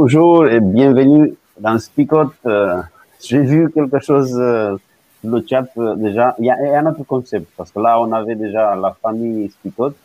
Bonjour 0.00 0.46
et 0.46 0.60
bienvenue 0.60 1.34
dans 1.58 1.76
Spicot. 1.76 2.28
Euh, 2.46 2.80
j'ai 3.20 3.40
vu 3.42 3.68
quelque 3.72 3.98
chose 3.98 4.32
euh, 4.38 4.76
le 5.24 5.44
chat 5.44 5.66
euh, 5.76 5.96
déjà. 5.96 6.36
Il 6.38 6.44
y, 6.44 6.50
a, 6.50 6.78
un 6.78 6.86
autre 6.86 7.02
concept 7.02 7.48
parce 7.56 7.72
que 7.72 7.80
là, 7.80 8.00
on 8.00 8.12
avait 8.12 8.36
déjà 8.36 8.76
la 8.76 8.96
famille 9.02 9.50
Spicot, 9.50 9.96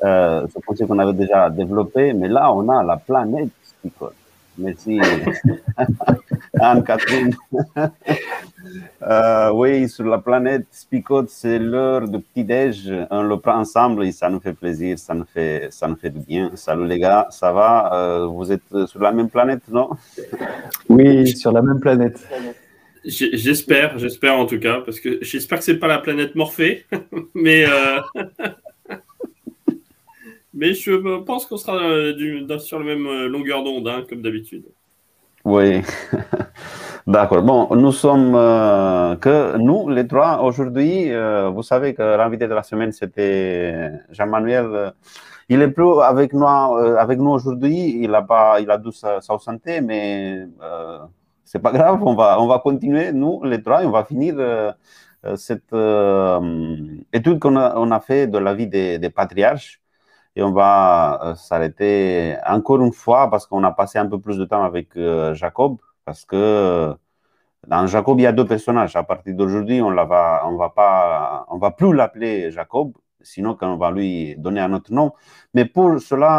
ce 0.00 0.58
concept 0.64 0.88
qu'on 0.88 1.00
avait 1.00 1.14
déjà 1.14 1.50
développé, 1.50 2.12
mais 2.12 2.28
là, 2.28 2.52
on 2.52 2.68
a 2.68 2.84
la 2.84 2.96
planète 2.96 3.50
Spicot. 3.64 4.14
Merci, 4.56 5.00
Anne-Catherine. 6.60 7.34
Euh, 9.02 9.50
oui, 9.52 9.88
sur 9.88 10.04
la 10.04 10.18
planète 10.18 10.66
Spicote, 10.70 11.30
c'est 11.30 11.58
l'heure 11.58 12.08
de 12.08 12.18
petit-déj. 12.18 12.92
On 13.10 13.22
le 13.22 13.38
prend 13.38 13.58
ensemble 13.58 14.04
et 14.04 14.12
ça 14.12 14.28
nous 14.28 14.40
fait 14.40 14.52
plaisir, 14.52 14.98
ça 14.98 15.14
nous 15.14 15.24
fait, 15.24 15.68
ça 15.70 15.88
nous 15.88 15.96
fait 15.96 16.10
du 16.10 16.20
bien. 16.20 16.50
Salut 16.54 16.86
les 16.86 16.98
gars, 16.98 17.26
ça 17.30 17.52
va? 17.52 17.94
Euh, 17.94 18.26
Vous 18.26 18.50
êtes 18.50 18.86
sur 18.86 19.00
la 19.00 19.12
même 19.12 19.30
planète, 19.30 19.62
non? 19.68 19.90
Oui, 20.88 21.28
sur 21.36 21.52
la 21.52 21.62
même 21.62 21.80
planète. 21.80 22.18
J'espère, 23.04 23.98
j'espère 23.98 24.36
en 24.38 24.46
tout 24.46 24.58
cas, 24.58 24.80
parce 24.80 25.00
que 25.00 25.18
j'espère 25.22 25.58
que 25.58 25.64
c'est 25.64 25.78
pas 25.78 25.88
la 25.88 25.98
planète 25.98 26.34
Morphée, 26.34 26.84
mais 27.34 27.64
euh, 27.64 28.00
mais 30.52 30.74
je 30.74 31.22
pense 31.22 31.46
qu'on 31.46 31.56
sera 31.56 31.78
sur 32.58 32.78
la 32.80 32.84
même 32.84 33.26
longueur 33.26 33.62
d'onde, 33.62 33.88
hein, 33.88 34.04
comme 34.08 34.20
d'habitude. 34.20 34.64
Oui, 35.48 35.80
d'accord. 37.06 37.42
Bon, 37.42 37.74
nous 37.74 37.90
sommes 37.90 38.34
euh, 38.34 39.16
que 39.16 39.56
nous, 39.56 39.88
les 39.88 40.06
trois, 40.06 40.42
aujourd'hui, 40.42 41.10
euh, 41.10 41.48
vous 41.48 41.62
savez 41.62 41.94
que 41.94 42.02
l'invité 42.02 42.46
de 42.46 42.52
la 42.52 42.62
semaine, 42.62 42.92
c'était 42.92 43.90
Jean-Manuel. 44.10 44.92
Il 45.48 45.62
est 45.62 45.68
plus 45.70 46.02
avec 46.02 46.34
nous, 46.34 46.44
euh, 46.44 46.96
avec 46.98 47.18
nous 47.18 47.30
aujourd'hui. 47.30 47.98
Il 48.02 48.14
a 48.14 48.20
pas, 48.20 48.60
il 48.60 48.70
a 48.70 48.76
dû 48.76 48.92
sa, 48.92 49.22
santé, 49.22 49.80
mais 49.80 50.46
c'est 51.44 51.60
pas 51.60 51.72
grave. 51.72 52.02
On 52.02 52.14
va, 52.14 52.38
on 52.42 52.46
va 52.46 52.58
continuer, 52.58 53.12
nous, 53.12 53.42
les 53.42 53.62
trois, 53.62 53.82
et 53.82 53.86
on 53.86 53.90
va 53.90 54.04
finir 54.04 54.34
cette 55.36 55.74
étude 57.14 57.38
qu'on 57.38 57.56
a, 57.56 57.74
on 57.78 57.90
a 57.90 58.00
fait 58.00 58.26
de 58.26 58.36
la 58.36 58.52
vie 58.52 58.66
des, 58.66 58.98
des 58.98 59.08
patriarches 59.10 59.80
et 60.38 60.42
on 60.42 60.52
va 60.52 61.20
euh, 61.24 61.34
s'arrêter 61.34 62.36
encore 62.46 62.80
une 62.80 62.92
fois 62.92 63.28
parce 63.30 63.46
qu'on 63.46 63.64
a 63.64 63.72
passé 63.72 63.98
un 63.98 64.06
peu 64.06 64.20
plus 64.20 64.38
de 64.38 64.44
temps 64.44 64.62
avec 64.62 64.96
euh, 64.96 65.34
Jacob 65.34 65.78
parce 66.04 66.24
que 66.24 66.36
euh, 66.36 66.94
dans 67.66 67.86
Jacob 67.88 68.20
il 68.20 68.22
y 68.22 68.26
a 68.26 68.32
deux 68.32 68.46
personnages. 68.46 68.94
À 68.96 69.02
partir 69.02 69.34
d'aujourd'hui, 69.34 69.82
on 69.82 69.90
ne 69.90 69.96
va, 71.60 71.70
plus 71.72 71.92
l'appeler 71.94 72.52
Jacob, 72.52 72.92
sinon 73.20 73.56
qu'on 73.56 73.76
va 73.76 73.90
lui 73.90 74.36
donner 74.36 74.60
un 74.60 74.72
autre 74.74 74.92
nom. 74.92 75.12
Mais 75.54 75.64
pour 75.64 76.00
cela, 76.00 76.38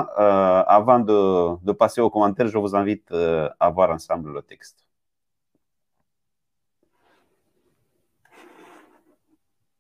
avant 0.67 0.99
de, 0.99 1.71
passer 1.73 2.01
aux 2.01 2.09
commentaires, 2.09 2.47
je 2.47 2.57
vous 2.57 2.75
invite 2.75 3.11
à 3.11 3.69
voir 3.69 3.91
ensemble 3.91 4.33
le 4.33 4.41
texte. 4.41 4.85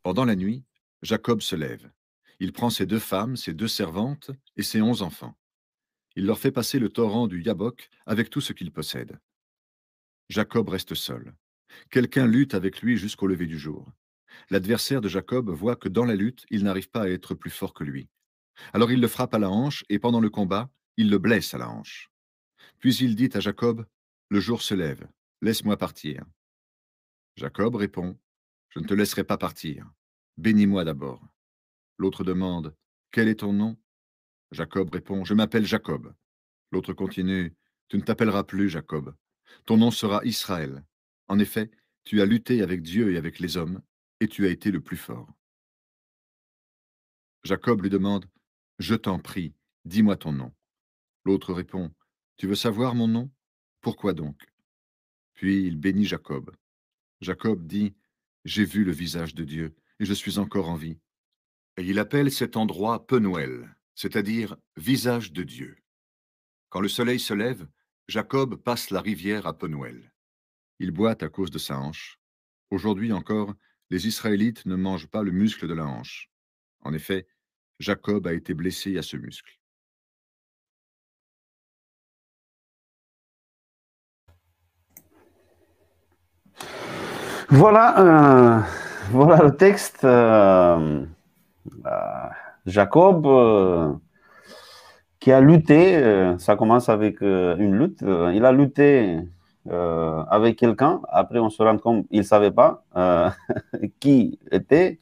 Pendant 0.03 0.25
la 0.25 0.35
nuit, 0.35 0.63
Jacob 1.01 1.41
se 1.41 1.55
lève. 1.55 1.89
Il 2.39 2.53
prend 2.53 2.69
ses 2.69 2.85
deux 2.85 2.99
femmes, 2.99 3.35
ses 3.35 3.53
deux 3.53 3.67
servantes 3.67 4.31
et 4.55 4.63
ses 4.63 4.81
onze 4.81 5.01
enfants. 5.01 5.37
Il 6.15 6.25
leur 6.25 6.39
fait 6.39 6.51
passer 6.51 6.79
le 6.79 6.89
torrent 6.89 7.27
du 7.27 7.41
Yabok 7.41 7.89
avec 8.05 8.29
tout 8.29 8.41
ce 8.41 8.53
qu'il 8.53 8.71
possède. 8.71 9.19
Jacob 10.29 10.69
reste 10.69 10.95
seul. 10.95 11.35
Quelqu'un 11.89 12.27
lutte 12.27 12.53
avec 12.53 12.81
lui 12.81 12.97
jusqu'au 12.97 13.27
lever 13.27 13.47
du 13.47 13.57
jour. 13.57 13.91
L'adversaire 14.49 15.01
de 15.01 15.09
Jacob 15.09 15.49
voit 15.49 15.75
que 15.75 15.89
dans 15.89 16.05
la 16.05 16.15
lutte, 16.15 16.45
il 16.49 16.63
n'arrive 16.63 16.89
pas 16.89 17.03
à 17.03 17.09
être 17.09 17.35
plus 17.35 17.49
fort 17.49 17.73
que 17.73 17.83
lui. 17.83 18.09
Alors 18.73 18.91
il 18.91 19.01
le 19.01 19.07
frappe 19.07 19.33
à 19.33 19.39
la 19.39 19.49
hanche 19.49 19.83
et 19.89 19.99
pendant 19.99 20.19
le 20.19 20.29
combat, 20.29 20.69
il 20.97 21.09
le 21.09 21.17
blesse 21.17 21.53
à 21.53 21.57
la 21.57 21.69
hanche. 21.69 22.09
Puis 22.79 22.95
il 22.97 23.15
dit 23.15 23.29
à 23.33 23.39
Jacob, 23.39 23.85
Le 24.29 24.39
jour 24.39 24.61
se 24.61 24.73
lève, 24.73 25.07
laisse-moi 25.41 25.77
partir. 25.77 26.23
Jacob 27.35 27.75
répond, 27.75 28.17
Je 28.69 28.79
ne 28.79 28.85
te 28.85 28.93
laisserai 28.93 29.23
pas 29.23 29.37
partir. 29.37 29.89
Bénis-moi 30.37 30.83
d'abord. 30.85 31.25
L'autre 31.99 32.23
demande 32.23 32.73
Quel 33.11 33.27
est 33.27 33.41
ton 33.41 33.51
nom? 33.51 33.77
Jacob 34.51 34.89
répond 34.89 35.25
Je 35.25 35.33
m'appelle 35.33 35.65
Jacob. 35.65 36.15
L'autre 36.71 36.93
continue 36.93 37.53
Tu 37.89 37.97
ne 37.97 38.01
t'appelleras 38.01 38.45
plus 38.45 38.69
Jacob. 38.69 39.13
Ton 39.65 39.75
nom 39.75 39.91
sera 39.91 40.23
Israël. 40.23 40.85
En 41.27 41.39
effet, 41.39 41.69
tu 42.05 42.21
as 42.21 42.25
lutté 42.25 42.61
avec 42.61 42.81
Dieu 42.81 43.11
et 43.11 43.17
avec 43.17 43.39
les 43.39 43.57
hommes, 43.57 43.81
et 44.21 44.29
tu 44.29 44.45
as 44.45 44.49
été 44.49 44.71
le 44.71 44.79
plus 44.79 44.95
fort. 44.95 45.33
Jacob 47.43 47.81
lui 47.81 47.89
demande 47.89 48.25
Je 48.79 48.95
t'en 48.95 49.19
prie, 49.19 49.53
dis-moi 49.83 50.15
ton 50.15 50.31
nom. 50.31 50.53
L'autre 51.25 51.53
répond 51.53 51.93
Tu 52.37 52.47
veux 52.47 52.55
savoir 52.55 52.95
mon 52.95 53.09
nom? 53.09 53.29
Pourquoi 53.81 54.13
donc? 54.13 54.47
Puis 55.33 55.65
il 55.65 55.77
bénit 55.77 56.05
Jacob. 56.05 56.55
Jacob 57.19 57.67
dit 57.67 57.93
J'ai 58.45 58.63
vu 58.63 58.85
le 58.85 58.93
visage 58.93 59.35
de 59.35 59.43
Dieu, 59.43 59.75
et 59.99 60.05
je 60.05 60.13
suis 60.13 60.39
encore 60.39 60.69
en 60.69 60.75
vie. 60.75 60.97
Il 61.81 61.97
appelle 61.97 62.29
cet 62.29 62.57
endroit 62.57 63.07
Penuel, 63.07 63.73
c'est-à-dire 63.95 64.57
visage 64.75 65.31
de 65.31 65.43
Dieu. 65.43 65.77
Quand 66.67 66.81
le 66.81 66.89
soleil 66.89 67.21
se 67.21 67.33
lève, 67.33 67.65
Jacob 68.09 68.57
passe 68.57 68.89
la 68.89 68.99
rivière 68.99 69.47
à 69.47 69.57
Penuel. 69.57 70.11
Il 70.79 70.91
boit 70.91 71.23
à 71.23 71.29
cause 71.29 71.51
de 71.51 71.57
sa 71.57 71.79
hanche. 71.79 72.19
Aujourd'hui 72.69 73.13
encore, 73.13 73.53
les 73.91 74.07
Israélites 74.07 74.65
ne 74.65 74.75
mangent 74.75 75.07
pas 75.07 75.23
le 75.23 75.31
muscle 75.31 75.69
de 75.69 75.73
la 75.73 75.85
hanche. 75.85 76.29
En 76.81 76.93
effet, 76.93 77.27
Jacob 77.79 78.27
a 78.27 78.33
été 78.33 78.53
blessé 78.53 78.97
à 78.97 79.01
ce 79.01 79.15
muscle. 79.15 79.57
Voilà, 87.47 88.65
euh, 89.13 89.43
le 89.43 89.55
texte. 89.55 90.03
Euh, 90.03 91.05
Jacob, 92.65 93.25
euh, 93.25 93.93
qui 95.19 95.31
a 95.31 95.41
lutté, 95.41 95.97
euh, 95.97 96.37
ça 96.37 96.55
commence 96.55 96.89
avec 96.89 97.21
une 97.21 97.77
lutte, 97.77 98.01
il 98.01 98.45
a 98.45 98.51
lutté 98.51 99.19
avec 99.69 100.57
quelqu'un, 100.57 101.01
après 101.09 101.39
on 101.39 101.49
se 101.49 101.61
rend 101.61 101.77
compte 101.77 102.07
qu'il 102.07 102.19
ne 102.19 102.23
savait 102.23 102.51
pas 102.51 102.83
qui 103.99 104.39
était, 104.51 104.99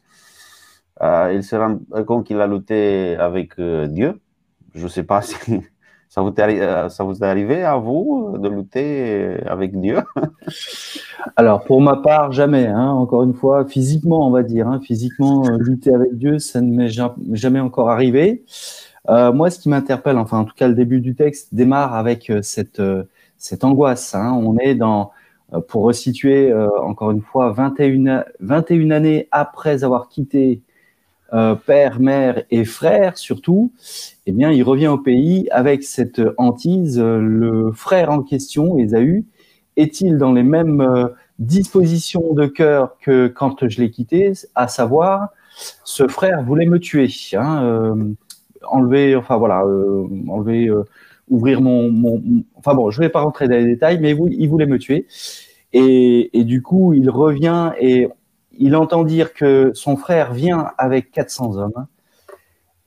il 1.01 1.43
se 1.43 1.55
rend 1.55 1.79
compte 2.05 2.25
qu'il 2.25 2.41
a 2.41 2.47
lutté 2.47 3.15
avec 3.17 3.59
Dieu. 3.59 4.19
Je 4.73 4.83
ne 4.83 4.89
sais 4.89 5.03
pas 5.03 5.21
si 5.23 5.61
ça 6.09 6.21
vous, 6.21 6.30
est, 6.30 6.62
euh, 6.62 6.89
ça 6.89 7.04
vous 7.04 7.19
est 7.19 7.25
arrivé 7.25 7.63
à 7.63 7.75
vous 7.75 8.38
de 8.38 8.48
lutter 8.48 9.38
avec 9.45 9.80
Dieu? 9.80 10.00
Alors, 11.36 11.63
pour 11.65 11.81
ma 11.81 11.98
part, 11.98 12.31
jamais. 12.31 12.68
Hein. 12.68 12.89
Encore 12.92 13.24
une 13.24 13.33
fois, 13.33 13.65
physiquement, 13.65 14.25
on 14.25 14.31
va 14.31 14.44
dire. 14.44 14.68
Hein. 14.68 14.80
Physiquement, 14.81 15.45
euh, 15.45 15.57
lutter 15.59 15.94
avec 15.94 16.18
Dieu, 16.18 16.39
ça 16.39 16.62
ne 16.62 16.74
m'est 16.74 16.89
jamais 17.33 17.59
encore 17.59 17.89
arrivé. 17.89 18.45
Euh, 19.09 19.33
moi, 19.33 19.50
ce 19.50 19.59
qui 19.59 19.69
m'interpelle, 19.69 20.18
enfin, 20.18 20.39
en 20.39 20.45
tout 20.45 20.56
cas, 20.56 20.68
le 20.68 20.75
début 20.75 21.01
du 21.01 21.13
texte 21.13 21.54
démarre 21.54 21.94
avec 21.94 22.31
cette, 22.42 22.81
cette 23.38 23.63
angoisse. 23.65 24.15
Hein. 24.15 24.31
On 24.42 24.57
est 24.57 24.75
dans, 24.75 25.12
pour 25.68 25.83
resituer, 25.83 26.54
encore 26.81 27.12
une 27.12 27.21
fois, 27.21 27.51
21, 27.51 28.24
21 28.39 28.92
années 28.92 29.27
après 29.31 29.83
avoir 29.83 30.07
quitté 30.07 30.62
euh, 31.33 31.56
père, 31.56 32.00
mère 32.00 32.44
et 32.51 32.65
frère 32.65 33.18
surtout, 33.18 33.71
eh 34.25 34.31
bien, 34.31 34.51
il 34.51 34.63
revient 34.63 34.88
au 34.88 34.97
pays 34.97 35.47
avec 35.51 35.83
cette 35.83 36.21
hantise. 36.38 37.00
Le 37.00 37.71
frère 37.74 38.12
en 38.12 38.24
question, 38.24 38.77
Ésaü, 38.77 39.25
est-il 39.75 40.18
dans 40.18 40.33
les 40.33 40.44
mêmes 40.44 40.81
euh, 40.81 41.07
dispositions 41.39 42.33
de 42.33 42.45
cœur 42.45 42.97
que 43.00 43.27
quand 43.27 43.68
je 43.68 43.81
l'ai 43.81 43.91
quitté, 43.91 44.33
à 44.56 44.68
savoir, 44.68 45.29
ce 45.83 46.07
frère 46.07 46.44
voulait 46.44 46.65
me 46.65 46.79
tuer, 46.79 47.09
hein, 47.33 47.63
euh, 47.63 48.13
enlever, 48.69 49.15
enfin 49.15 49.38
voilà, 49.38 49.63
enlever 50.27 50.71
ouvrir 51.30 51.62
mon, 51.62 52.21
Enfin 52.56 52.73
bon, 52.73 52.89
je 52.89 53.00
vais 53.00 53.09
pas 53.09 53.21
rentrer 53.21 53.47
dans 53.47 53.56
les 53.56 53.65
détails, 53.65 54.00
mais 54.00 54.15
il 54.31 54.50
voulait 54.50 54.65
me 54.65 54.80
tuer. 54.80 55.07
Et, 55.73 56.44
du 56.44 56.62
coup, 56.62 56.94
il 56.94 57.09
revient 57.09 57.71
et 57.80 58.07
il 58.57 58.75
entend 58.75 59.04
dire 59.04 59.33
que 59.33 59.71
son 59.74 59.98
frère 59.98 60.33
vient 60.33 60.71
avec 60.77 61.12
400 61.12 61.57
hommes. 61.57 61.88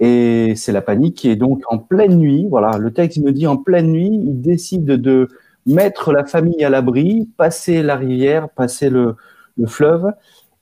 Et 0.01 0.55
c'est 0.57 0.73
la 0.73 0.81
panique. 0.81 1.25
Et 1.25 1.37
donc, 1.37 1.63
en 1.69 1.79
pleine 1.79 2.17
nuit, 2.17 2.47
voilà, 2.49 2.79
le 2.79 2.93
texte 2.93 3.19
me 3.19 3.33
dit 3.33 3.47
en 3.47 3.57
pleine 3.57 3.89
nuit, 3.93 4.11
il 4.13 4.41
décide 4.41 4.85
de 4.85 5.29
mettre 5.67 6.13
la 6.13 6.25
famille 6.25 6.65
à 6.65 6.71
l'abri, 6.71 7.29
passer 7.37 7.83
la 7.83 7.97
rivière, 7.97 8.49
passer 8.49 8.89
le, 8.91 9.17
le 9.59 9.67
fleuve. 9.67 10.13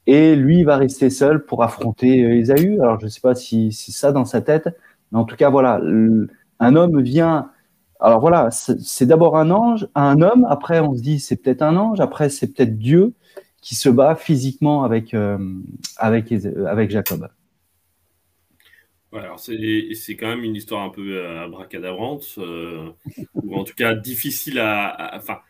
Et 0.07 0.35
lui 0.35 0.65
va 0.65 0.77
rester 0.77 1.11
seul 1.11 1.45
pour 1.45 1.63
affronter 1.63 2.21
Esaü. 2.39 2.81
Alors, 2.81 2.99
je 2.99 3.05
ne 3.05 3.11
sais 3.11 3.21
pas 3.21 3.35
si 3.35 3.73
c'est 3.73 3.93
ça 3.93 4.11
dans 4.11 4.25
sa 4.25 4.41
tête, 4.41 4.69
mais 5.13 5.19
en 5.19 5.25
tout 5.25 5.37
cas, 5.37 5.51
voilà, 5.51 5.81
un 6.61 6.77
homme 6.77 7.01
vient 7.03 7.51
alors 8.01 8.21
voilà, 8.21 8.51
c'est 8.53 9.07
d'abord 9.07 9.37
un 9.37 9.51
ange, 9.51 9.89
un 9.97 10.23
homme, 10.23 10.47
après 10.49 10.79
on 10.79 10.95
se 10.95 11.03
dit 11.03 11.19
c'est 11.19 11.35
peut-être 11.37 11.63
un 11.63 11.77
ange, 11.77 11.99
après 12.01 12.29
c'est 12.29 12.47
peut-être 12.47 12.79
Dieu 12.79 13.15
qui 13.61 13.75
se 13.75 13.89
bat 13.89 14.15
physiquement 14.15 14.85
avec, 14.85 15.15
euh, 15.15 15.39
avec, 15.97 16.33
avec 16.33 16.91
Jacob. 16.91 17.29
c'est 19.37 20.17
quand 20.17 20.29
même 20.29 20.45
une 20.45 20.57
histoire 20.57 20.83
un 20.83 20.91
peu 20.91 21.17
euh, 21.17 21.45
abracadabrante, 21.45 22.35
euh, 22.39 22.91
ou 23.35 23.57
en 23.57 23.65
tout 23.65 23.75
cas 23.75 23.95
difficile 23.95 24.59
à. 24.59 25.13
enfin, 25.15 25.41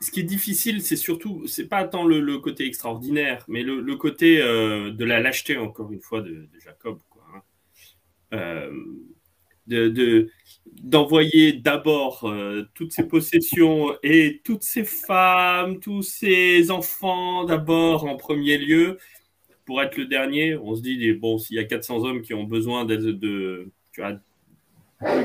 ce 0.00 0.10
qui 0.10 0.20
est 0.20 0.24
difficile, 0.24 0.82
c'est 0.82 0.96
surtout, 0.96 1.46
c'est 1.46 1.66
pas 1.66 1.84
tant 1.84 2.04
le, 2.04 2.38
côté 2.38 2.66
extraordinaire, 2.66 3.44
mais 3.48 3.62
le, 3.62 3.96
côté 3.96 4.38
de 4.38 5.04
la 5.04 5.20
lâcheté, 5.20 5.56
encore 5.56 5.90
une 5.90 6.00
fois, 6.00 6.20
de, 6.20 6.48
Jacob. 6.62 7.00
Hein. 7.34 8.70
De, 9.66 10.30
d'envoyer 10.82 11.52
d'abord 11.52 12.24
euh, 12.24 12.68
toutes 12.74 12.92
ses 12.92 13.04
possessions 13.04 13.96
et 14.02 14.40
toutes 14.44 14.62
ses 14.62 14.84
femmes, 14.84 15.80
tous 15.80 16.02
ses 16.02 16.70
enfants 16.70 17.44
d'abord 17.44 18.04
en 18.06 18.16
premier 18.16 18.58
lieu 18.58 18.98
pour 19.64 19.82
être 19.82 19.96
le 19.96 20.06
dernier. 20.06 20.56
On 20.56 20.74
se 20.74 20.82
dit, 20.82 21.12
bon, 21.12 21.38
s'il 21.38 21.56
y 21.56 21.58
a 21.58 21.64
400 21.64 22.04
hommes 22.04 22.22
qui 22.22 22.34
ont 22.34 22.44
besoin 22.44 22.84
de, 22.84 22.96
de, 22.96 23.70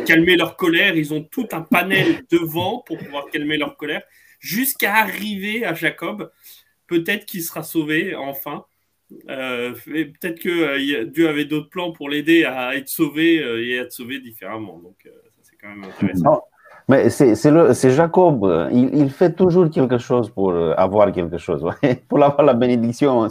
calmer 0.06 0.36
leur 0.36 0.56
colère, 0.56 0.96
ils 0.96 1.14
ont 1.14 1.24
tout 1.24 1.48
un 1.52 1.62
panel 1.62 2.24
devant 2.32 2.80
pour 2.80 2.98
pouvoir 2.98 3.30
calmer 3.30 3.58
leur 3.58 3.78
colère 3.78 4.02
jusqu'à 4.40 4.96
arriver 4.96 5.66
à 5.66 5.74
Jacob. 5.74 6.32
Peut-être 6.88 7.26
qu'il 7.26 7.44
sera 7.44 7.64
sauvé 7.64 8.16
enfin. 8.16 8.66
Euh, 9.30 9.74
peut-être 9.86 10.40
que 10.40 10.50
euh, 10.50 11.06
Dieu 11.06 11.28
avait 11.28 11.46
d'autres 11.46 11.70
plans 11.70 11.92
pour 11.92 12.10
l'aider 12.10 12.46
à 12.46 12.76
être 12.76 12.90
sauvé 12.90 13.36
et 13.36 13.80
à 13.80 13.84
être 13.84 13.92
sauvé 13.92 14.20
différemment. 14.20 14.80
Donc, 14.80 15.08
mais 16.90 17.10
c'est 17.12 17.92
Jacob. 17.92 18.68
Il, 18.72 19.12
fait 19.12 19.34
toujours 19.34 19.70
quelque 19.70 20.00
chose 20.00 20.32
pour 20.32 20.50
euh, 20.50 20.74
avoir 20.76 21.12
quelque 21.12 21.38
chose. 21.38 21.64
pour 22.10 22.24
avoir 22.24 22.42
la 22.42 22.56
bénédiction, 22.56 23.28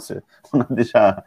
on 0.53 0.61
a 0.61 0.67
déjà, 0.69 1.23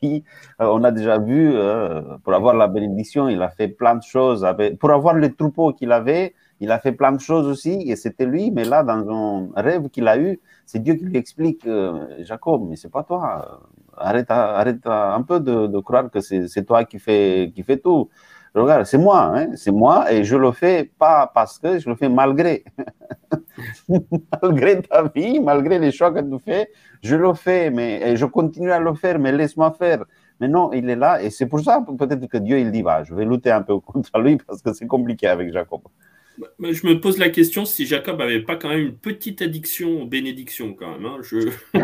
dit, 0.00 0.24
euh, 0.62 0.66
on 0.72 0.82
a 0.84 0.90
déjà 0.90 1.18
vu, 1.18 1.52
euh, 1.54 2.00
pour 2.24 2.32
avoir 2.32 2.54
la 2.54 2.66
bénédiction, 2.66 3.28
il 3.28 3.42
a 3.42 3.50
fait 3.50 3.68
plein 3.68 3.94
de 3.96 4.02
choses. 4.02 4.46
pour 4.80 4.90
avoir 4.90 5.14
le 5.14 5.34
troupeau 5.34 5.74
qu'il 5.74 5.92
avait, 5.92 6.34
il 6.60 6.70
a 6.70 6.78
fait 6.78 6.92
plein 6.92 7.12
de 7.12 7.20
choses 7.20 7.46
aussi, 7.46 7.90
et 7.90 7.96
c'était 7.96 8.26
lui, 8.26 8.50
mais 8.50 8.64
là, 8.64 8.82
dans 8.82 9.08
un 9.10 9.48
rêve 9.56 9.88
qu'il 9.90 10.08
a 10.08 10.18
eu, 10.18 10.40
c'est 10.66 10.78
Dieu 10.80 10.94
qui 10.94 11.04
lui 11.04 11.16
explique, 11.16 11.66
Jacob, 12.20 12.66
mais 12.68 12.76
c'est 12.76 12.90
pas 12.90 13.02
toi. 13.02 13.60
Arrête, 13.96 14.30
arrête 14.30 14.86
un 14.86 15.22
peu 15.22 15.40
de, 15.40 15.78
croire 15.80 16.10
que 16.10 16.20
c'est 16.20 16.64
toi 16.64 16.84
qui 16.84 16.98
fais, 16.98 17.52
qui 17.54 17.62
fais 17.62 17.78
tout. 17.78 18.08
Regarde, 18.54 18.84
c'est 18.84 18.98
moi, 18.98 19.32
hein, 19.34 19.48
c'est 19.56 19.72
moi 19.72 20.12
et 20.12 20.22
je 20.22 20.36
le 20.36 20.52
fais 20.52 20.84
pas 20.96 21.28
parce 21.34 21.58
que 21.58 21.80
je 21.80 21.88
le 21.88 21.96
fais 21.96 22.08
malgré. 22.08 22.64
malgré 24.42 24.80
ta 24.82 25.02
vie, 25.08 25.40
malgré 25.40 25.80
les 25.80 25.90
choix 25.90 26.12
que 26.12 26.20
tu 26.20 26.38
fais, 26.44 26.70
je 27.02 27.16
le 27.16 27.34
fais, 27.34 27.70
mais 27.70 28.12
et 28.12 28.16
je 28.16 28.26
continue 28.26 28.70
à 28.70 28.78
le 28.78 28.94
faire, 28.94 29.18
mais 29.18 29.32
laisse-moi 29.32 29.72
faire. 29.72 30.04
Mais 30.38 30.46
non, 30.46 30.72
il 30.72 30.88
est 30.88 30.94
là 30.94 31.20
et 31.20 31.30
c'est 31.30 31.46
pour 31.46 31.60
ça 31.60 31.84
peut-être 31.98 32.26
que 32.28 32.38
Dieu 32.38 32.60
il 32.60 32.70
dit 32.70 32.82
va, 32.82 33.02
je 33.02 33.12
vais 33.12 33.24
lutter 33.24 33.50
un 33.50 33.62
peu 33.62 33.80
contre 33.80 34.20
lui 34.20 34.36
parce 34.36 34.62
que 34.62 34.72
c'est 34.72 34.86
compliqué 34.86 35.26
avec 35.26 35.52
Jacob. 35.52 35.80
Je 36.60 36.86
me 36.86 37.00
pose 37.00 37.18
la 37.18 37.28
question 37.28 37.64
si 37.64 37.86
Jacob 37.86 38.20
avait 38.20 38.42
pas 38.42 38.56
quand 38.56 38.68
même 38.68 38.80
une 38.80 38.96
petite 38.96 39.42
addiction 39.42 40.02
aux 40.02 40.06
bénédictions 40.06 40.74
quand 40.74 40.92
même. 40.92 41.06
Hein, 41.06 41.18
je... 41.22 41.50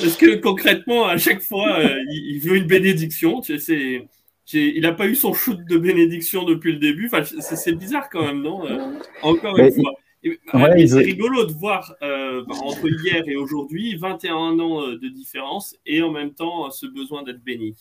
parce, 0.00 0.16
que, 0.16 0.36
concrètement, 0.36 1.06
à 1.06 1.16
chaque 1.16 1.40
fois, 1.40 1.78
euh, 1.78 1.94
il 2.08 2.40
veut 2.40 2.56
une 2.56 2.66
bénédiction. 2.66 3.40
Tu 3.40 3.58
sais, 3.58 4.08
il 4.52 4.80
n'a 4.82 4.92
pas 4.92 5.06
eu 5.06 5.14
son 5.14 5.32
shoot 5.32 5.58
de 5.64 5.78
bénédiction 5.78 6.44
depuis 6.44 6.72
le 6.72 6.78
début. 6.78 7.06
Enfin, 7.06 7.22
c'est 7.24 7.74
bizarre 7.74 8.08
quand 8.10 8.24
même, 8.24 8.42
non 8.42 8.66
euh, 8.66 8.98
Encore 9.22 9.56
une 9.58 9.72
fois. 9.72 9.92
c'est 10.22 10.98
rigolo 10.98 11.46
de 11.46 11.52
voir 11.52 11.94
euh, 12.02 12.44
entre 12.48 12.88
hier 12.88 13.22
et 13.28 13.36
aujourd'hui 13.36 13.96
21 13.96 14.58
ans 14.58 14.88
de 14.88 15.08
différence 15.08 15.76
et 15.86 16.02
en 16.02 16.10
même 16.10 16.34
temps 16.34 16.70
ce 16.70 16.86
besoin 16.86 17.22
d'être 17.22 17.42
béni. 17.44 17.76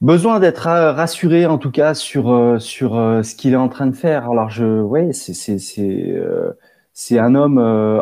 Besoin 0.00 0.40
d'être 0.40 0.62
rassuré 0.62 1.44
en 1.44 1.58
tout 1.58 1.70
cas 1.70 1.94
sur, 1.94 2.56
sur 2.58 2.92
ce 2.92 3.34
qu'il 3.34 3.52
est 3.52 3.56
en 3.56 3.68
train 3.68 3.86
de 3.86 3.94
faire. 3.94 4.30
Alors, 4.30 4.48
je, 4.48 4.80
ouais, 4.80 5.10
c'est 5.12 7.18
un 7.18 7.34
homme 7.34 7.58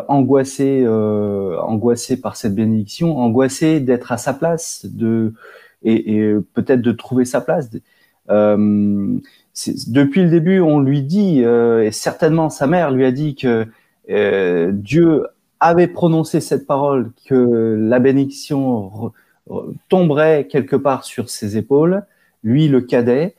angoissé, 0.07 0.87
angoissé 0.87 2.21
par 2.21 2.37
cette 2.37 2.55
bénédiction, 2.55 3.17
angoissé 3.17 3.81
d'être 3.81 4.13
à 4.13 4.17
sa 4.17 4.33
place, 4.33 4.85
de, 4.85 5.33
et, 5.83 6.33
peut-être 6.53 6.81
de 6.81 6.91
trouver 6.91 7.25
sa 7.25 7.41
place. 7.41 7.69
Euh, 8.29 9.17
depuis 9.87 10.23
le 10.23 10.29
début, 10.29 10.59
on 10.59 10.79
lui 10.79 11.01
dit, 11.01 11.43
euh, 11.43 11.83
et 11.83 11.91
certainement 11.91 12.49
sa 12.49 12.67
mère 12.67 12.91
lui 12.91 13.05
a 13.05 13.11
dit 13.11 13.35
que 13.35 13.65
euh, 14.09 14.71
Dieu 14.73 15.25
avait 15.59 15.87
prononcé 15.87 16.39
cette 16.39 16.65
parole, 16.65 17.11
que 17.25 17.77
la 17.79 17.99
bénédiction 17.99 19.11
tomberait 19.87 20.47
quelque 20.47 20.75
part 20.75 21.03
sur 21.03 21.29
ses 21.29 21.57
épaules, 21.57 22.03
lui 22.43 22.67
le 22.67 22.81
cadet, 22.81 23.35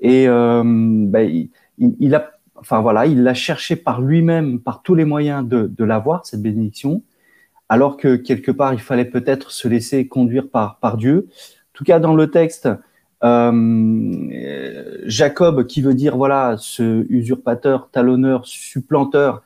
et 0.00 0.26
ben, 0.26 1.48
il, 1.78 2.14
a, 2.14 2.32
enfin 2.56 2.80
voilà, 2.80 3.06
il 3.06 3.22
l'a 3.22 3.34
cherché 3.34 3.76
par 3.76 4.00
lui-même, 4.00 4.60
par 4.60 4.82
tous 4.82 4.94
les 4.94 5.04
moyens 5.04 5.46
de, 5.46 5.84
l'avoir 5.84 6.26
cette 6.26 6.42
bénédiction, 6.42 7.02
alors 7.68 7.96
que 7.96 8.16
quelque 8.16 8.50
part 8.50 8.74
il 8.74 8.80
fallait 8.80 9.04
peut-être 9.04 9.50
se 9.50 9.68
laisser 9.68 10.06
conduire 10.06 10.48
par 10.48 10.78
par 10.78 10.96
Dieu. 10.96 11.28
Tout 11.72 11.84
cas 11.84 11.98
dans 11.98 12.14
le 12.14 12.30
texte, 12.30 12.68
euh, 13.24 15.00
Jacob, 15.06 15.66
qui 15.66 15.80
veut 15.80 15.94
dire 15.94 16.16
voilà 16.16 16.56
ce 16.58 17.06
usurpateur, 17.08 17.88
talonneur, 17.90 18.46
supplanteur, 18.46 19.42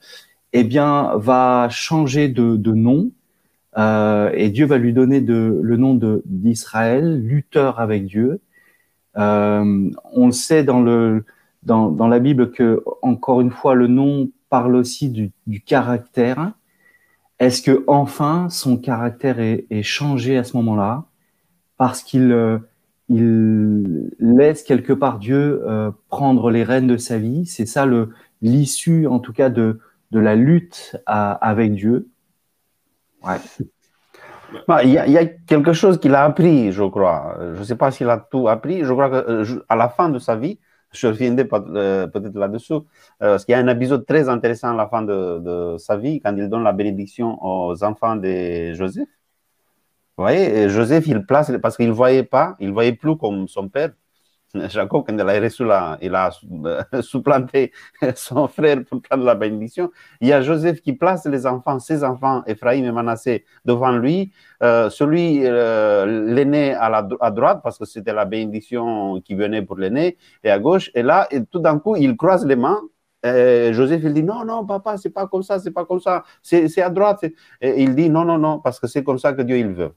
eh 0.52 0.64
bien 0.64 1.12
va 1.16 1.68
changer 1.70 2.28
de, 2.28 2.72
nom 2.72 3.10
euh, 3.76 4.30
et 4.34 4.50
Dieu 4.50 4.66
va 4.66 4.78
lui 4.78 4.92
donner 4.92 5.20
le 5.20 5.76
nom 5.76 5.98
d'Israël, 6.24 7.20
lutteur 7.22 7.80
avec 7.80 8.06
Dieu. 8.06 8.40
Euh, 9.16 9.90
on 10.12 10.26
le 10.26 10.32
sait 10.32 10.64
dans 10.64 10.80
le 10.80 11.24
dans, 11.64 12.08
la 12.08 12.18
Bible 12.18 12.50
que 12.50 12.82
encore 13.02 13.40
une 13.40 13.50
fois 13.50 13.74
le 13.74 13.88
nom 13.88 14.30
parle 14.48 14.74
aussi 14.76 15.10
du, 15.10 15.60
caractère. 15.60 16.52
Est-ce 17.38 17.62
que 17.62 17.84
enfin 17.86 18.48
son 18.50 18.78
caractère 18.78 19.38
est 19.38 19.82
changé 19.82 20.38
à 20.38 20.44
ce 20.44 20.56
moment-là? 20.56 21.04
Parce 21.76 22.02
qu'il 22.02 22.32
euh, 22.32 22.58
il 23.08 24.10
laisse 24.18 24.62
quelque 24.62 24.92
part 24.92 25.18
Dieu 25.18 25.62
prendre 26.08 26.50
les 26.50 26.62
rênes 26.62 26.86
de 26.86 26.96
sa 26.96 27.18
vie. 27.18 27.46
C'est 27.46 27.66
ça 27.66 27.86
l'issue, 28.42 29.06
en 29.06 29.18
tout 29.18 29.32
cas, 29.32 29.48
de, 29.48 29.80
de 30.10 30.20
la 30.20 30.36
lutte 30.36 30.96
avec 31.06 31.74
Dieu. 31.74 32.08
Bah, 34.66 34.82
il, 34.82 34.90
y 34.90 34.98
a, 34.98 35.26
quelque 35.26 35.72
chose 35.74 36.00
qu'il 36.00 36.14
a 36.14 36.24
appris, 36.24 36.72
je 36.72 36.82
crois. 36.84 37.36
Je 37.54 37.58
ne 37.58 37.64
sais 37.64 37.76
pas 37.76 37.90
s'il 37.90 38.08
a 38.08 38.16
tout 38.16 38.48
appris. 38.48 38.82
Je 38.82 38.92
crois 38.92 39.10
qu'à 39.10 39.30
euh, 39.30 39.44
la 39.70 39.88
fin 39.90 40.08
de 40.08 40.18
sa 40.18 40.36
vie, 40.36 40.58
je 40.90 41.06
reviendrai 41.06 41.44
peut-être 41.46 42.34
là-dessous, 42.34 42.86
parce 43.18 43.44
qu'il 43.44 43.52
y 43.52 43.54
a 43.56 43.58
un 43.58 43.68
épisode 43.68 44.06
très 44.06 44.28
intéressant 44.28 44.70
à 44.70 44.74
la 44.74 44.88
fin 44.88 45.02
de, 45.02 45.38
de, 45.40 45.76
sa 45.76 45.98
vie, 45.98 46.20
quand 46.20 46.34
il 46.34 46.48
donne 46.48 46.64
la 46.64 46.72
bénédiction 46.72 47.38
aux 47.44 47.84
enfants 47.84 48.16
de 48.16 48.72
Joseph. 48.72 49.08
Vous 50.16 50.24
voyez, 50.24 50.68
Joseph, 50.70 51.06
il 51.06 51.26
place, 51.26 51.52
parce 51.62 51.76
qu'il 51.76 51.88
ne 51.88 51.92
voyait 51.92 52.24
pas, 52.24 52.56
il 52.58 52.68
ne 52.68 52.72
voyait 52.72 52.94
plus 52.94 53.16
comme 53.16 53.46
son 53.48 53.68
père. 53.68 53.90
Jacob, 54.54 55.04
quand 55.06 55.14
il 55.14 55.20
a 55.20 55.40
reçu 55.40 55.64
la, 55.64 55.98
il 56.00 56.14
a 56.14 56.30
supplanté 57.02 57.72
son 58.14 58.48
frère 58.48 58.82
pour 58.88 59.02
prendre 59.02 59.24
la 59.24 59.34
bénédiction. 59.34 59.90
Il 60.20 60.28
y 60.28 60.32
a 60.32 60.40
Joseph 60.40 60.80
qui 60.80 60.94
place 60.94 61.26
les 61.26 61.46
enfants, 61.46 61.78
ses 61.78 62.02
enfants, 62.02 62.42
Ephraim 62.46 62.84
et 62.84 62.92
Manassé, 62.92 63.44
devant 63.64 63.92
lui. 63.92 64.32
Euh, 64.62 64.90
celui, 64.90 65.40
euh, 65.44 66.32
l'aîné 66.32 66.74
à, 66.74 66.88
la, 66.88 67.02
droite, 67.30 67.60
parce 67.62 67.78
que 67.78 67.84
c'était 67.84 68.12
la 68.14 68.24
bénédiction 68.24 69.20
qui 69.20 69.34
venait 69.34 69.62
pour 69.62 69.76
l'aîné, 69.76 70.16
et 70.42 70.50
à 70.50 70.58
gauche. 70.58 70.90
Et 70.94 71.02
là, 71.02 71.28
tout 71.50 71.60
d'un 71.60 71.78
coup, 71.78 71.96
il 71.96 72.16
croise 72.16 72.46
les 72.46 72.56
mains 72.56 72.80
Joseph, 73.24 74.00
il 74.04 74.14
dit 74.14 74.22
non, 74.22 74.44
non, 74.44 74.64
papa, 74.64 74.96
c'est 74.96 75.10
pas 75.10 75.26
comme 75.26 75.42
ça, 75.42 75.58
c'est 75.58 75.72
pas 75.72 75.84
comme 75.84 76.00
ça, 76.00 76.24
c'est 76.42 76.80
à 76.80 76.88
droite. 76.88 77.24
Et 77.60 77.82
il 77.82 77.94
dit 77.94 78.08
non, 78.08 78.24
non, 78.24 78.38
non, 78.38 78.60
parce 78.60 78.80
que 78.80 78.86
c'est 78.86 79.02
comme 79.04 79.18
ça 79.18 79.32
que 79.32 79.42
Dieu 79.42 79.58
il 79.58 79.68
veut. 79.68 79.92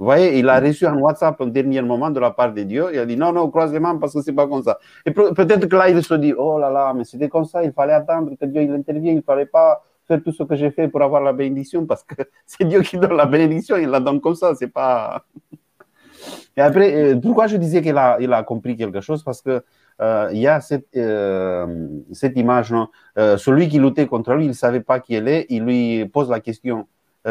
Vous 0.00 0.06
voyez, 0.06 0.38
il 0.38 0.48
a 0.48 0.58
reçu 0.60 0.86
un 0.86 0.96
WhatsApp 0.96 1.38
au 1.42 1.44
dernier 1.44 1.82
moment 1.82 2.08
de 2.08 2.18
la 2.18 2.30
part 2.30 2.54
de 2.54 2.62
Dieu. 2.62 2.86
Il 2.90 2.98
a 2.98 3.04
dit 3.04 3.18
non, 3.18 3.34
non, 3.34 3.50
croise 3.50 3.70
les 3.70 3.80
mains 3.80 3.98
parce 3.98 4.14
que 4.14 4.22
c'est 4.22 4.32
pas 4.32 4.46
comme 4.48 4.62
ça. 4.62 4.78
Et 5.04 5.10
peut-être 5.10 5.66
que 5.66 5.76
là, 5.76 5.90
il 5.90 6.02
se 6.02 6.14
dit 6.14 6.32
oh 6.32 6.58
là 6.58 6.70
là, 6.70 6.94
mais 6.94 7.04
c'était 7.04 7.28
comme 7.28 7.44
ça, 7.44 7.62
il 7.62 7.72
fallait 7.72 7.92
attendre 7.92 8.32
que 8.40 8.46
Dieu 8.46 8.62
il 8.62 8.70
intervienne, 8.70 9.18
il 9.18 9.22
fallait 9.22 9.44
pas 9.44 9.84
faire 10.08 10.22
tout 10.22 10.32
ce 10.32 10.42
que 10.44 10.56
j'ai 10.56 10.70
fait 10.70 10.88
pour 10.88 11.02
avoir 11.02 11.20
la 11.22 11.34
bénédiction 11.34 11.84
parce 11.84 12.02
que 12.02 12.14
c'est 12.46 12.64
Dieu 12.64 12.80
qui 12.80 12.96
donne 12.96 13.12
la 13.12 13.26
bénédiction, 13.26 13.76
il 13.76 13.90
la 13.90 14.00
donne 14.00 14.22
comme 14.22 14.34
ça, 14.34 14.54
c'est 14.54 14.68
pas. 14.68 15.22
Et 16.56 16.62
après, 16.62 16.94
euh, 16.94 17.20
pourquoi 17.20 17.46
je 17.46 17.58
disais 17.58 17.82
qu'il 17.82 17.98
a, 17.98 18.16
il 18.20 18.32
a 18.32 18.42
compris 18.42 18.76
quelque 18.76 19.02
chose? 19.02 19.22
Parce 19.22 19.42
que 19.42 19.62
euh, 20.00 20.30
il 20.32 20.38
y 20.38 20.46
a 20.46 20.62
cette, 20.62 20.86
euh, 20.96 21.88
cette 22.12 22.38
image, 22.38 22.72
non 22.72 22.88
celui 23.36 23.68
qui 23.68 23.78
luttait 23.78 24.06
contre 24.06 24.32
lui, 24.32 24.46
il 24.46 24.48
ne 24.48 24.54
savait 24.54 24.80
pas 24.80 24.98
qui 24.98 25.14
elle 25.14 25.28
est, 25.28 25.44
il 25.50 25.62
lui 25.62 26.06
pose 26.06 26.30
la 26.30 26.40
question 26.40 26.88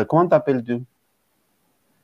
Comment 0.07 0.27
t'appelles-tu? 0.27 0.83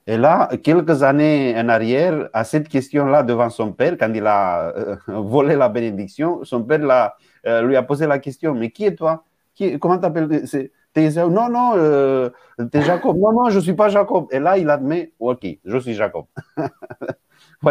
Et 0.08 0.18
là, 0.18 0.50
quelques 0.62 1.02
années 1.02 1.56
en 1.58 1.68
arrière, 1.68 2.30
à 2.32 2.44
cette 2.44 2.70
question-là 2.70 3.24
devant 3.24 3.50
son 3.50 3.72
père, 3.72 3.98
quand 3.98 4.12
il 4.14 4.26
a 4.28 4.68
euh, 4.76 4.96
volé 5.08 5.56
la 5.56 5.68
bénédiction, 5.68 6.44
son 6.44 6.64
père 6.64 7.12
euh, 7.48 7.62
lui 7.64 7.76
a 7.76 7.82
posé 7.82 8.06
la 8.06 8.20
question, 8.20 8.54
mais 8.54 8.70
qui 8.70 8.86
est 8.86 8.96
toi? 8.96 9.24
Qui, 9.56 9.80
Comment 9.80 9.98
t'appelles 9.98 10.46
T'es 10.94 11.10
Non, 11.10 11.50
non, 11.50 11.74
euh, 11.76 12.30
t'es 12.72 12.82
Jacob. 12.82 13.18
Non, 13.18 13.34
non, 13.34 13.50
je 13.50 13.58
ne 13.58 13.62
suis 13.62 13.74
pas 13.74 13.90
Jacob. 13.90 14.28
Et 14.32 14.40
là, 14.40 14.58
il 14.58 14.70
admet, 14.70 15.12
ok, 15.20 15.46
je 15.66 15.78
suis 15.80 15.94
Jacob. 15.94 16.26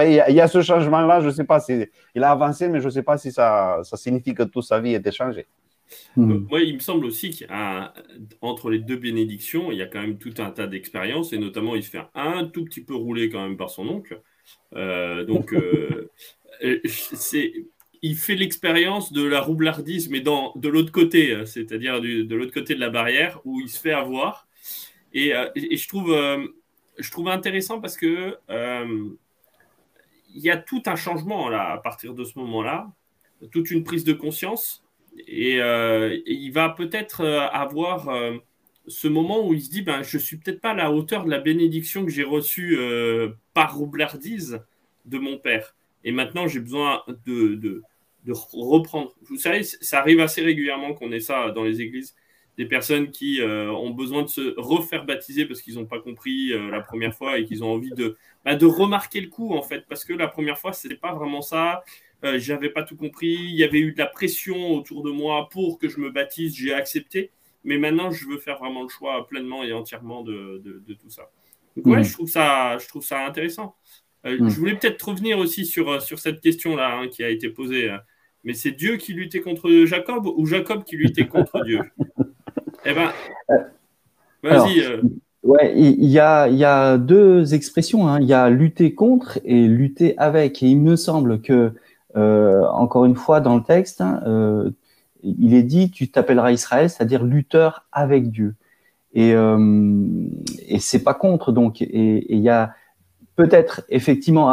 il 0.02 0.12
y, 0.12 0.40
a 0.40 0.48
ce 0.48 0.60
changement-là, 0.60 1.20
je 1.20 1.26
ne 1.26 1.30
sais 1.30 1.44
pas 1.44 1.60
si 1.60 1.86
il 2.14 2.24
a 2.24 2.32
avancé, 2.32 2.68
mais 2.68 2.80
je 2.80 2.86
ne 2.86 2.90
sais 2.90 3.02
pas 3.02 3.16
si 3.16 3.32
ça, 3.32 3.78
ça 3.82 3.96
signifie 3.96 4.34
que 4.34 4.42
toute 4.42 4.64
sa 4.64 4.80
vie 4.80 4.94
été 4.94 5.10
changée. 5.10 5.46
Hmm. 6.16 6.46
Moi, 6.48 6.62
il 6.62 6.74
me 6.74 6.80
semble 6.80 7.04
aussi 7.04 7.30
qu'entre 7.30 8.70
les 8.70 8.78
deux 8.78 8.96
bénédictions, 8.96 9.72
il 9.72 9.78
y 9.78 9.82
a 9.82 9.86
quand 9.86 10.00
même 10.00 10.18
tout 10.18 10.34
un 10.38 10.50
tas 10.50 10.66
d'expériences, 10.66 11.32
et 11.32 11.38
notamment, 11.38 11.74
il 11.74 11.82
se 11.82 11.90
fait 11.90 12.02
un 12.14 12.44
tout 12.44 12.64
petit 12.64 12.82
peu 12.82 12.94
rouler 12.94 13.28
quand 13.28 13.42
même 13.42 13.56
par 13.56 13.70
son 13.70 13.88
oncle. 13.88 14.20
Euh, 14.74 15.24
donc, 15.24 15.52
euh, 15.52 16.10
euh, 16.64 16.80
c'est, 16.84 17.52
il 18.02 18.16
fait 18.16 18.36
l'expérience 18.36 19.12
de 19.12 19.24
la 19.24 19.40
roublardise, 19.40 20.08
mais 20.10 20.20
dans, 20.20 20.52
de 20.56 20.68
l'autre 20.68 20.92
côté, 20.92 21.46
c'est-à-dire 21.46 22.00
de 22.00 22.34
l'autre 22.34 22.52
côté 22.52 22.74
de 22.74 22.80
la 22.80 22.90
barrière, 22.90 23.40
où 23.44 23.60
il 23.60 23.68
se 23.68 23.80
fait 23.80 23.92
avoir. 23.92 24.46
Et, 25.14 25.32
et 25.54 25.76
je, 25.76 25.88
trouve, 25.88 26.14
je 26.98 27.10
trouve 27.10 27.28
intéressant 27.28 27.80
parce 27.80 27.96
que 27.96 28.36
il 30.34 30.42
y 30.42 30.50
a 30.50 30.58
tout 30.58 30.82
un 30.86 30.96
changement 30.96 31.48
là, 31.48 31.70
à 31.72 31.78
partir 31.78 32.12
de 32.12 32.24
ce 32.24 32.38
moment-là, 32.40 32.92
toute 33.52 33.70
une 33.70 33.84
prise 33.84 34.04
de 34.04 34.12
conscience 34.12 34.83
euh, 35.28 36.10
et, 36.26 36.32
il 36.32 36.50
va 36.52 36.68
peut-être 36.70 37.22
euh, 37.22 37.46
avoir 37.48 38.08
euh, 38.08 38.36
ce 38.86 39.08
moment 39.08 39.46
où 39.46 39.54
il 39.54 39.62
se 39.62 39.70
dit 39.70 39.82
ben, 39.82 40.02
Je 40.02 40.16
ne 40.16 40.22
suis 40.22 40.36
peut-être 40.36 40.60
pas 40.60 40.70
à 40.70 40.74
la 40.74 40.92
hauteur 40.92 41.24
de 41.24 41.30
la 41.30 41.38
bénédiction 41.38 42.04
que 42.04 42.10
j'ai 42.10 42.24
reçue 42.24 42.78
par 43.54 43.76
roublardise 43.76 44.60
de 45.06 45.18
mon 45.18 45.38
père. 45.38 45.74
Et 46.04 46.12
maintenant, 46.12 46.46
j'ai 46.46 46.60
besoin 46.60 47.02
de, 47.26 47.54
de, 47.54 47.82
reprendre. 48.52 49.14
Vous 49.22 49.36
savez, 49.36 49.62
ça 49.62 50.00
arrive 50.00 50.20
assez 50.20 50.42
régulièrement 50.42 50.94
qu'on 50.94 51.12
ait 51.12 51.20
ça 51.20 51.50
dans 51.50 51.64
les 51.64 51.80
églises. 51.80 52.14
Des 52.58 52.66
personnes 52.66 53.10
qui 53.10 53.40
ont 53.42 53.90
besoin 53.90 54.22
de 54.22 54.28
se 54.28 54.54
refaire 54.58 55.04
baptiser 55.06 55.46
parce 55.46 55.62
qu'ils 55.62 55.76
n'ont 55.76 55.86
pas 55.86 55.98
compris 55.98 56.52
la 56.70 56.80
première 56.80 57.14
fois 57.14 57.38
et 57.38 57.46
qu'ils 57.46 57.64
ont 57.64 57.72
envie 57.72 57.90
de, 57.92 58.16
bah, 58.44 58.54
de 58.54 58.66
remarquer 58.66 59.22
le 59.22 59.28
coup, 59.28 59.54
en 59.54 59.62
fait. 59.62 59.86
Parce 59.88 60.04
que 60.04 60.12
la 60.12 60.28
première 60.28 60.58
fois, 60.58 60.74
ce 60.74 60.86
n'était 60.86 61.00
pas 61.00 61.14
vraiment 61.14 61.40
ça. 61.40 61.82
Euh, 62.24 62.38
j'avais 62.38 62.70
pas 62.70 62.82
tout 62.82 62.96
compris. 62.96 63.34
Il 63.34 63.54
y 63.54 63.64
avait 63.64 63.80
eu 63.80 63.92
de 63.92 63.98
la 63.98 64.06
pression 64.06 64.72
autour 64.72 65.02
de 65.02 65.10
moi 65.10 65.48
pour 65.50 65.78
que 65.78 65.88
je 65.88 66.00
me 66.00 66.10
baptise. 66.10 66.54
J'ai 66.56 66.72
accepté. 66.72 67.30
Mais 67.64 67.78
maintenant, 67.78 68.10
je 68.10 68.26
veux 68.26 68.38
faire 68.38 68.58
vraiment 68.58 68.82
le 68.82 68.88
choix 68.88 69.26
pleinement 69.26 69.62
et 69.62 69.72
entièrement 69.72 70.22
de, 70.22 70.62
tout 71.00 71.10
ça. 71.10 71.30
Donc, 71.76 71.86
ouais, 71.86 72.00
mm. 72.00 72.04
je, 72.04 72.12
trouve 72.12 72.28
ça, 72.28 72.78
je 72.78 72.88
trouve 72.88 73.04
ça 73.04 73.26
intéressant. 73.26 73.74
Euh, 74.26 74.38
mm. 74.38 74.48
Je 74.48 74.58
voulais 74.58 74.74
peut-être 74.76 75.02
revenir 75.06 75.38
aussi 75.38 75.66
sur, 75.66 75.90
euh, 75.90 76.00
sur 76.00 76.18
cette 76.18 76.40
question-là 76.40 76.98
hein, 76.98 77.08
qui 77.08 77.22
a 77.24 77.28
été 77.28 77.48
posée. 77.48 77.90
Mais 78.44 78.54
c'est 78.54 78.72
Dieu 78.72 78.96
qui 78.96 79.12
luttait 79.12 79.40
contre 79.40 79.70
Jacob 79.86 80.26
ou 80.26 80.46
Jacob 80.46 80.84
qui 80.84 80.96
luttait 80.96 81.26
contre 81.26 81.62
Dieu? 81.64 81.80
Eh 82.86 82.92
ben, 82.92 83.10
vas-y. 84.42 85.00
Ouais, 85.42 85.74
il 85.76 86.04
y 86.04 86.18
a, 86.18 86.48
y 86.48 86.64
a 86.64 86.96
deux 86.96 87.54
expressions. 87.54 88.08
Hein. 88.08 88.20
Il 88.20 88.26
y 88.26 88.32
a 88.32 88.48
lutter 88.48 88.94
contre 88.94 89.38
et 89.44 89.66
lutter 89.66 90.16
avec. 90.18 90.62
Et 90.62 90.68
il 90.68 90.80
me 90.80 90.96
semble 90.96 91.40
que 91.42 91.72
encore 92.14 93.04
une 93.04 93.16
fois, 93.16 93.40
dans 93.40 93.56
le 93.56 93.62
texte, 93.62 94.02
euh, 94.02 94.70
il 95.22 95.54
est 95.54 95.62
dit 95.62 95.90
tu 95.90 96.10
t'appelleras 96.10 96.52
Israël, 96.52 96.90
c'est-à-dire 96.90 97.24
lutteur 97.24 97.86
avec 97.92 98.30
Dieu. 98.30 98.54
Et, 99.14 99.34
euh, 99.34 100.26
et 100.68 100.78
c'est 100.78 101.02
pas 101.02 101.14
contre. 101.14 101.52
Donc, 101.52 101.82
et 101.82 102.34
il 102.34 102.40
y 102.40 102.48
a 102.48 102.74
peut-être 103.36 103.82
effectivement 103.88 104.50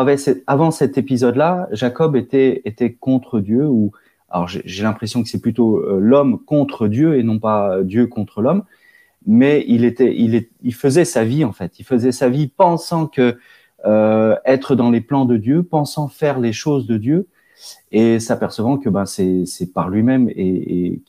avant 0.48 0.72
cet 0.72 0.98
épisode-là, 0.98 1.68
Jacob 1.72 2.16
était 2.16 2.62
était 2.66 2.94
contre 2.94 3.40
Dieu 3.40 3.68
ou 3.68 3.92
alors 4.30 4.48
j'ai 4.48 4.84
l'impression 4.84 5.22
que 5.22 5.30
c'est 5.30 5.42
plutôt 5.42 6.00
l'homme 6.00 6.40
contre 6.46 6.88
Dieu 6.88 7.18
et 7.18 7.24
non 7.24 7.38
pas 7.38 7.84
Dieu 7.84 8.08
contre 8.08 8.42
l'homme. 8.42 8.64
Mais 9.28 9.64
il 9.68 9.86
était, 9.86 10.16
il, 10.18 10.48
il 10.64 10.74
faisait 10.74 11.06
sa 11.06 11.24
vie 11.24 11.46
en 11.46 11.52
fait. 11.52 11.80
Il 11.80 11.86
faisait 11.86 12.12
sa 12.12 12.30
vie 12.30 12.48
pensant 12.48 13.08
que 13.08 13.38
euh, 13.86 14.36
être 14.46 14.76
dans 14.76 14.92
les 14.92 15.02
plans 15.02 15.26
de 15.26 15.38
Dieu, 15.38 15.64
pensant 15.64 16.08
faire 16.08 16.40
les 16.40 16.54
choses 16.54 16.86
de 16.86 16.98
Dieu, 16.98 17.28
et 17.92 18.20
s'apercevant 18.20 18.78
que 18.78 18.90
ben, 18.90 19.06
c'est 19.06 19.74
par 19.74 19.90
lui-même 19.90 20.30
et, 20.30 21.02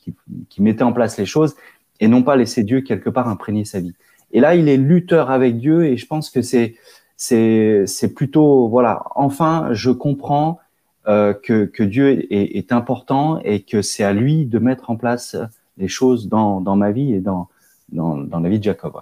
qui, 0.49 0.61
mettait 0.61 0.83
en 0.83 0.93
place 0.93 1.17
les 1.17 1.25
choses 1.25 1.55
et 1.99 2.07
non 2.07 2.23
pas 2.23 2.35
laisser 2.35 2.63
Dieu 2.63 2.81
quelque 2.81 3.09
part 3.09 3.27
imprégner 3.27 3.65
sa 3.65 3.79
vie. 3.79 3.93
Et 4.31 4.39
là, 4.39 4.55
il 4.55 4.67
est 4.67 4.77
lutteur 4.77 5.29
avec 5.31 5.57
Dieu 5.57 5.85
et 5.85 5.97
je 5.97 6.05
pense 6.05 6.29
que 6.29 6.41
c'est 6.41 6.75
c'est 7.15 8.13
plutôt 8.15 8.67
voilà. 8.67 9.03
Enfin, 9.15 9.69
je 9.71 9.91
comprends 9.91 10.59
euh, 11.07 11.33
que, 11.33 11.65
que 11.65 11.83
Dieu 11.83 12.09
est, 12.31 12.57
est, 12.57 12.71
important 12.71 13.39
et 13.43 13.61
que 13.61 13.81
c'est 13.81 14.03
à 14.03 14.13
lui 14.13 14.45
de 14.45 14.57
mettre 14.57 14.89
en 14.89 14.95
place 14.95 15.35
les 15.77 15.87
choses 15.87 16.29
dans, 16.29 16.61
dans 16.61 16.75
ma 16.75 16.91
vie 16.91 17.13
et 17.13 17.19
dans, 17.19 17.49
dans, 17.89 18.17
dans 18.17 18.39
la 18.39 18.49
vie 18.49 18.59
de 18.59 18.63
Jacob. 18.63 18.93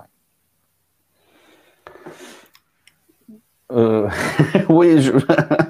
Euh, 3.71 4.09
oui, 4.69 5.01
je, 5.01 5.11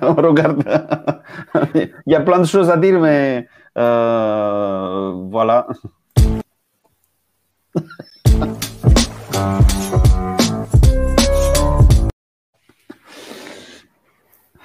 on 0.02 0.14
regarde. 0.16 0.64
Il 1.76 2.12
y 2.12 2.16
a 2.16 2.22
plein 2.22 2.40
de 2.40 2.46
choses 2.46 2.70
à 2.70 2.78
dire, 2.78 3.00
mais 3.00 3.48
euh, 3.78 5.12
voilà. 5.30 5.68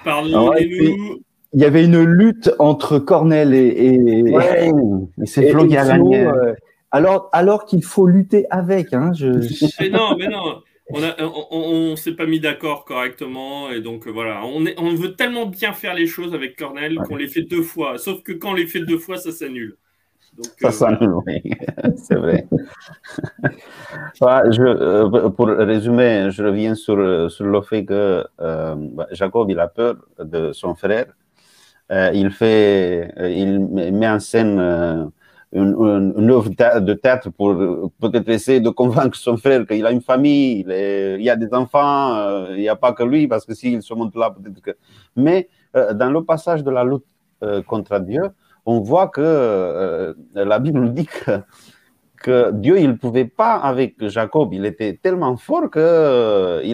Pardon, 0.05 0.53
ah 0.53 0.61
il 0.61 1.63
y 1.63 1.65
avait 1.65 1.85
une 1.85 2.03
lutte 2.03 2.53
entre 2.59 2.99
Cornel 2.99 3.55
et, 3.55 3.67
et, 3.67 4.23
ouais, 4.23 4.71
c'est 5.25 5.51
Flo 5.51 5.67
qui 5.67 5.77
a 5.77 5.87
gagné. 5.87 6.25
Euh, 6.25 6.55
alors, 6.91 7.29
alors 7.33 7.65
qu'il 7.65 7.83
faut 7.83 8.07
lutter 8.07 8.47
avec. 8.51 8.93
Hein, 8.93 9.13
je... 9.15 9.27
mais 9.81 9.89
non, 9.89 10.17
mais 10.17 10.29
non 10.29 10.61
on 10.91 11.91
ne 11.91 11.97
s'est 11.97 12.13
pas 12.13 12.27
mis 12.27 12.41
d'accord 12.41 12.85
correctement 12.85 13.71
et 13.71 13.81
donc 13.81 14.07
euh, 14.07 14.11
voilà, 14.11 14.43
on, 14.45 14.65
on, 14.79 14.95
veut 14.95 15.15
tellement 15.15 15.47
bien 15.47 15.73
faire 15.73 15.95
les 15.95 16.07
choses 16.07 16.33
avec 16.35 16.57
Cornell 16.57 16.97
qu'on 17.09 17.17
les 17.17 17.29
fait 17.29 17.43
deux 17.43 17.63
fois. 17.63 17.99
Sauf 17.99 18.23
que 18.23 18.33
quand 18.33 18.51
on 18.51 18.55
les 18.55 18.67
fait 18.67 18.81
deux 18.81 18.99
fois, 18.99 19.17
ça 19.17 19.33
s'annule. 19.33 19.77
Ça 20.61 20.69
euh, 20.69 20.71
s'annule, 20.71 21.15
oui, 21.27 21.43
c'est 21.97 22.15
vrai. 22.15 22.47
je, 24.21 24.63
euh, 24.63 25.29
pour 25.31 25.49
résumer, 25.49 26.29
je 26.31 26.45
reviens 26.45 26.75
sur, 26.75 27.31
sur 27.31 27.47
le 27.47 27.63
fait 27.63 27.85
que 27.85 28.25
bah, 28.39 29.09
Jacob 29.11 29.51
il 29.51 29.59
a 29.59 29.69
peur 29.69 29.97
de 30.19 30.53
son 30.53 30.75
frère. 30.77 31.07
il 31.91 32.31
fait, 32.31 33.13
il 33.19 33.59
met 33.93 34.09
en 34.09 34.21
scène 34.21 35.11
une, 35.53 36.31
œuvre 36.31 36.51
de 36.81 36.95
tête 36.95 37.29
pour 37.31 37.55
peut-être 38.01 38.29
essayer 38.29 38.61
de 38.61 38.71
convaincre 38.71 39.17
son 39.17 39.37
frère 39.37 39.67
qu'il 39.67 39.87
a 39.87 39.91
une 39.91 40.01
famille, 40.01 40.65
il, 40.69 41.23
y 41.23 41.31
a 41.31 41.37
des 41.37 41.53
enfants, 41.55 42.17
euh, 42.17 42.47
il 42.51 42.61
n'y 42.61 42.69
a 42.69 42.77
pas 42.77 42.93
que 42.93 43.03
lui, 43.03 43.29
parce 43.29 43.45
que 43.45 43.55
s'il 43.55 43.83
se 43.83 43.95
montre 43.95 44.19
là, 44.19 44.31
peut-être 44.31 44.61
que. 44.61 44.73
Mais 45.15 45.49
euh, 45.77 45.95
dans 45.95 46.11
le 46.11 46.25
passage 46.25 46.65
de 46.65 46.71
la 46.71 46.85
lutte 46.85 47.05
euh, 47.43 47.63
contre 47.63 47.99
Dieu, 48.01 48.23
on 48.65 48.81
voit 48.81 49.09
que 49.09 50.17
la 50.35 50.59
Bible 50.59 50.81
nous 50.81 50.89
dit 50.89 51.07
que, 51.07 51.41
que 52.21 52.51
Dieu, 52.51 52.81
il 52.81 52.89
ne 52.89 52.95
pouvait 52.95 53.27
pas 53.27 53.55
avec 53.55 53.95
Jacob, 54.09 54.53
il 54.53 54.67
était 54.67 54.99
tellement 55.01 55.37
fort 55.37 55.71
qu'il 55.71 55.81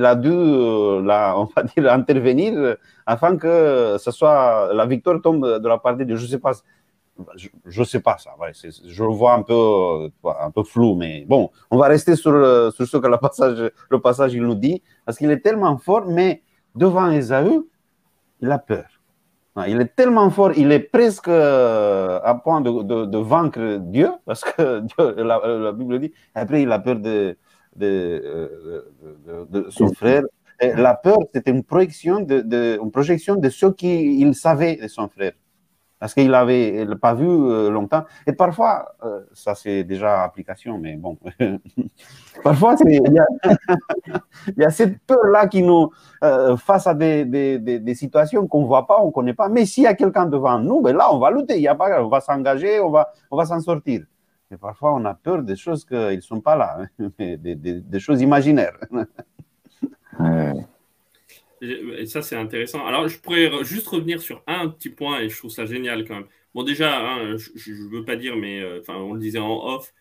a 0.07 0.14
dû, 0.14 0.31
la, 0.31 1.35
on 1.38 1.47
va 1.55 1.62
dire, 1.64 1.93
intervenir 1.93 2.76
afin 3.05 3.37
que 3.37 3.97
ce 3.99 4.11
soit, 4.11 4.73
la 4.73 4.87
victoire 4.87 5.21
tombe 5.21 5.47
de 5.47 5.69
la 5.69 5.76
part 5.76 5.99
de 5.99 6.05
Dieu. 6.05 6.17
Je 6.17 6.25
ne 6.25 6.29
sais 6.29 6.38
pas 6.38 6.52
je 7.37 7.81
ne 7.81 7.85
sais 7.85 8.00
pas 8.00 8.19
ça. 8.19 8.31
je 8.87 9.05
le 9.05 9.12
vois 9.12 9.35
un 9.35 9.43
peu, 9.43 10.11
un 10.25 10.50
peu 10.50 10.62
flou, 10.62 10.95
mais 10.95 11.25
bon, 11.26 11.50
on 11.71 11.79
va 11.79 11.88
rester 11.88 12.17
sur, 12.17 12.33
sur 12.73 12.87
ce 12.87 12.97
que 12.97 13.07
le 13.07 13.19
passage, 13.19 13.71
le 13.91 14.00
passage 14.00 14.35
il 14.35 14.43
nous 14.43 14.55
dit, 14.55 14.83
parce 15.05 15.19
qu'il 15.19 15.31
est 15.31 15.41
tellement 15.41 15.76
fort, 15.79 16.07
mais 16.07 16.43
devant 16.75 17.11
Esaü, 17.11 17.62
il 18.41 18.50
a 18.50 18.59
peur. 18.59 18.87
Il 19.67 19.81
est 19.81 19.95
tellement 19.95 20.31
fort, 20.31 20.52
il 20.57 20.73
est 20.73 20.81
presque 20.81 21.29
à 21.29 22.41
point 22.43 22.61
de, 22.62 23.19
vaincre 23.19 23.76
Dieu, 23.79 24.11
parce 24.25 24.43
que 24.45 24.83
la, 25.23 25.73
Bible 25.73 25.99
dit, 26.00 26.12
après 26.35 26.62
il 26.62 26.73
a 26.73 26.79
peur 26.79 26.97
de, 26.97 27.37
de, 27.76 28.85
de 29.50 29.71
son 29.71 29.93
frère. 29.93 30.23
la 30.61 30.95
peur, 30.95 31.19
c'était 31.35 31.50
une 31.50 31.64
projection 31.64 32.21
de, 32.21 32.79
une 32.83 32.91
projection 32.91 33.37
de 33.37 33.49
ce 33.50 33.67
qu'il 33.67 34.35
savait 34.35 34.76
de 34.76 34.88
son 34.88 35.09
frère 35.09 35.33
parce 36.02 36.14
qu'il 36.14 36.32
n'avait 36.32 36.85
pas 37.00 37.14
vu 37.14 37.28
euh, 37.28 37.71
longtemps. 37.71 38.02
Et 38.26 38.32
parfois, 38.32 38.97
euh, 39.04 39.21
ça 39.35 39.54
c'est 39.54 39.85
déjà 39.85 40.25
application, 40.25 40.76
mais 40.76 40.97
bon, 40.97 41.16
parfois 42.42 42.75
il 42.85 43.23
y, 44.56 44.64
a 44.64 44.71
cette 44.71 44.99
peur-là 45.02 45.47
qui 45.47 45.62
nous, 45.62 45.90
euh, 46.25 46.56
face 46.56 46.88
à 46.88 46.94
des, 46.94 47.25
des, 47.25 47.61
des, 47.61 47.94
situations 47.94 48.49
qu'on 48.49 48.62
ne 48.62 48.66
voit 48.66 48.85
pas, 48.85 49.00
on 49.00 49.06
ne 49.06 49.11
connaît 49.12 49.32
pas, 49.32 49.49
mais 49.49 49.64
s'il 49.64 49.85
y 49.85 49.87
a 49.87 49.94
quelqu'un 49.94 50.26
devant 50.26 50.59
nous, 50.59 50.80
ben 50.80 50.97
là 50.97 51.06
on 51.14 51.21
va 51.21 51.30
lutter, 51.30 51.61
y 51.61 51.68
a 51.68 51.76
pas, 51.76 52.02
on 52.02 52.09
va 52.09 52.21
s'engager, 52.21 52.80
on 52.80 52.90
va, 52.90 53.12
on 53.30 53.37
va 53.37 53.44
s'en 53.44 53.61
sortir. 53.61 54.02
Mais 54.50 54.56
parfois 54.56 54.97
on 54.97 55.04
a 55.04 55.14
peur 55.14 55.44
des 55.44 55.54
choses 55.54 55.85
qui 55.85 55.94
ne 55.94 56.21
sont 56.21 56.40
pas 56.40 56.56
là, 56.56 56.78
des, 57.16 58.00
choses 58.00 58.21
imaginaires. 58.23 58.76
Et 61.62 62.07
ça, 62.07 62.23
c'est 62.23 62.35
intéressant. 62.35 62.85
Alors, 62.87 63.09
je 63.09 63.19
pourrais 63.21 63.50
juste 63.62 63.87
revenir 63.87 64.21
sur 64.21 64.42
un 64.49 64.69
petit 64.69 64.90
point, 64.90 65.21
et 65.21 65.28
je 65.28 65.37
trouve 65.37 65.50
ça 65.50 65.64
génial 65.64 66.04
quand 66.04 66.16
même. 66.16 66.26
Bon, 66.54 66.64
déjà, 66.64 66.99
hein, 67.00 67.37
je 67.54 67.73
ne 67.73 67.88
veux 67.88 68.04
pas 68.04 68.16
dire, 68.16 68.37
mais 68.37 68.61
euh, 68.61 68.81
enfin, 68.81 68.97
on 68.97 69.14
le 69.14 69.21
disait 69.21 69.38
en 69.38 69.64
off, 69.75 69.95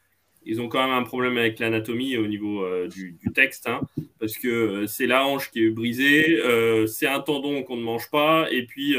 ils 0.44 0.60
ont 0.60 0.68
quand 0.68 0.82
même 0.82 0.96
un 0.96 1.04
problème 1.04 1.38
avec 1.38 1.60
l'anatomie 1.60 2.18
au 2.18 2.26
niveau 2.26 2.64
euh, 2.64 2.88
du, 2.88 3.16
texte, 3.34 3.68
hein, 3.68 3.82
parce 4.20 4.38
que 4.38 4.48
euh, 4.48 4.88
c'est 4.88 5.06
la 5.06 5.26
hanche 5.26 5.52
qui 5.52 5.64
est 5.64 5.70
brisée, 5.70 6.42
c'est 6.88 7.08
un 7.08 7.20
tendon 7.20 7.64
qu'on 7.64 7.78
ne 7.78 7.84
mange 7.84 8.10
pas, 8.10 8.48
et 8.52 8.66
puis 8.66 8.94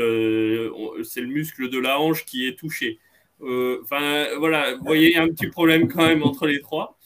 c'est 1.04 1.20
le 1.20 1.26
muscle 1.26 1.68
de 1.68 1.78
la 1.78 2.00
hanche 2.00 2.24
qui 2.24 2.46
est 2.46 2.58
touché. 2.58 3.00
Enfin, 3.40 4.28
voilà, 4.38 4.76
vous 4.76 4.84
voyez, 4.84 5.16
un 5.16 5.28
petit 5.28 5.48
problème 5.48 5.88
quand 5.88 6.06
même 6.06 6.22
entre 6.22 6.46
les 6.46 6.60
trois. 6.60 6.96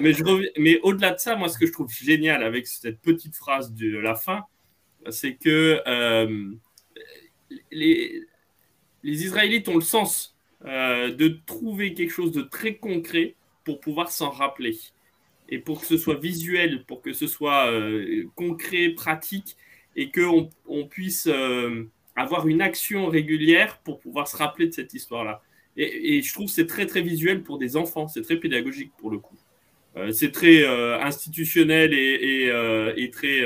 mais 0.00 0.12
mais 0.58 0.80
au-delà 0.82 1.12
de 1.12 1.20
ça, 1.20 1.36
moi, 1.36 1.48
ce 1.48 1.56
que 1.56 1.66
je 1.66 1.72
trouve 1.72 1.90
génial 1.90 2.42
avec 2.42 2.66
cette 2.66 3.00
petite 3.00 3.36
phrase 3.36 3.72
de 3.72 3.96
la 3.96 4.16
fin, 4.16 4.44
c'est 5.10 5.34
que 5.34 5.80
euh, 5.86 6.52
les, 7.70 8.22
Israélites 9.02 9.68
ont 9.68 9.74
le 9.74 9.80
sens 9.80 10.36
euh, 10.64 11.12
de 11.12 11.38
trouver 11.46 11.94
quelque 11.94 12.12
chose 12.12 12.32
de 12.32 12.42
très 12.42 12.76
concret 12.76 13.34
pour 13.64 13.80
pouvoir 13.80 14.10
s'en 14.10 14.30
rappeler. 14.30 14.78
Et 15.48 15.58
pour 15.58 15.80
que 15.80 15.86
ce 15.86 15.96
soit 15.96 16.18
visuel, 16.18 16.84
pour 16.84 17.02
que 17.02 17.12
ce 17.12 17.26
soit 17.26 17.70
euh, 17.70 18.24
concret, 18.36 18.90
pratique, 18.90 19.56
et 19.94 20.10
qu'on 20.10 20.48
on 20.66 20.86
puisse 20.86 21.28
avoir 22.16 22.48
une 22.48 22.62
action 22.62 23.08
régulière 23.08 23.78
pour 23.84 24.00
pouvoir 24.00 24.26
se 24.26 24.36
rappeler 24.38 24.66
de 24.66 24.72
cette 24.72 24.94
histoire-là. 24.94 25.42
Et, 25.76 26.22
je 26.22 26.32
trouve 26.32 26.46
que 26.46 26.52
c'est 26.52 26.66
très 26.66 26.86
très 26.86 27.02
visuel 27.02 27.42
pour 27.42 27.58
des 27.58 27.76
enfants, 27.76 28.08
c'est 28.08 28.22
très 28.22 28.36
pédagogique 28.36 28.92
pour 28.96 29.10
le 29.10 29.18
coup. 29.18 29.36
c'est 30.12 30.32
très 30.32 30.64
institutionnel 31.02 31.92
et, 31.92 32.50
et 32.96 33.10
très 33.10 33.42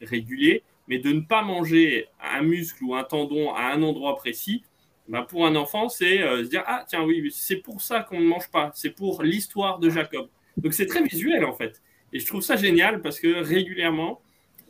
régulier, 0.00 0.62
mais 0.88 0.98
de 0.98 1.12
ne 1.12 1.20
pas 1.20 1.42
manger 1.42 2.06
un 2.22 2.42
muscle 2.42 2.82
ou 2.84 2.94
un 2.94 3.04
tendon 3.04 3.52
à 3.54 3.72
un 3.72 3.82
endroit 3.82 4.16
précis, 4.16 4.62
bah, 5.08 5.22
pour 5.22 5.46
un 5.46 5.56
enfant, 5.56 5.88
c'est 5.88 6.20
euh, 6.22 6.44
se 6.44 6.50
dire 6.50 6.62
Ah, 6.66 6.84
tiens, 6.86 7.02
oui, 7.02 7.30
c'est 7.32 7.56
pour 7.56 7.80
ça 7.80 8.00
qu'on 8.00 8.20
ne 8.20 8.26
mange 8.26 8.50
pas, 8.50 8.70
c'est 8.74 8.90
pour 8.90 9.22
l'histoire 9.22 9.78
de 9.78 9.88
Jacob. 9.88 10.28
Donc 10.58 10.74
c'est 10.74 10.86
très 10.86 11.02
visuel 11.02 11.44
en 11.44 11.54
fait. 11.54 11.82
Et 12.12 12.18
je 12.18 12.26
trouve 12.26 12.42
ça 12.42 12.56
génial 12.56 13.00
parce 13.00 13.18
que 13.18 13.42
régulièrement, 13.42 14.20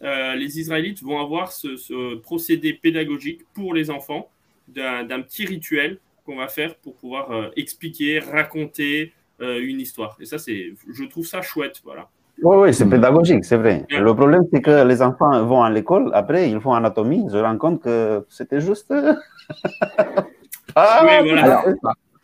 euh, 0.02 0.34
les 0.36 0.60
Israélites 0.60 1.02
vont 1.02 1.20
avoir 1.20 1.50
ce, 1.50 2.14
procédé 2.16 2.72
pédagogique 2.72 3.42
pour 3.52 3.74
les 3.74 3.90
enfants 3.90 4.30
d'un 4.68 5.22
petit 5.22 5.46
rituel 5.46 5.98
qu'on 6.24 6.36
va 6.36 6.46
faire 6.46 6.76
pour 6.76 6.94
pouvoir 6.94 7.32
euh, 7.32 7.50
expliquer, 7.56 8.18
raconter 8.20 9.12
une 9.40 9.80
histoire. 9.80 10.16
Et 10.20 10.24
ça, 10.24 10.36
c'est, 10.36 10.74
je 10.92 11.04
trouve 11.04 11.24
ça 11.24 11.42
chouette. 11.42 11.80
Voilà. 11.84 12.10
Oui, 12.42 12.56
oui, 12.56 12.74
c'est 12.74 12.86
pédagogique, 12.86 13.44
c'est 13.44 13.56
vrai. 13.56 13.84
Le 13.90 14.14
problème, 14.14 14.42
c'est 14.52 14.60
que 14.62 14.86
les 14.86 15.02
enfants 15.02 15.44
vont 15.44 15.62
à 15.62 15.70
l'école, 15.70 16.10
après, 16.14 16.50
ils 16.50 16.60
font 16.60 16.72
anatomie, 16.72 17.26
je 17.32 17.38
rends 17.38 17.58
compte 17.58 17.82
que 17.82 18.24
c'était 18.28 18.60
juste. 18.60 18.92
ah, 20.76 21.00
voilà. 21.02 21.64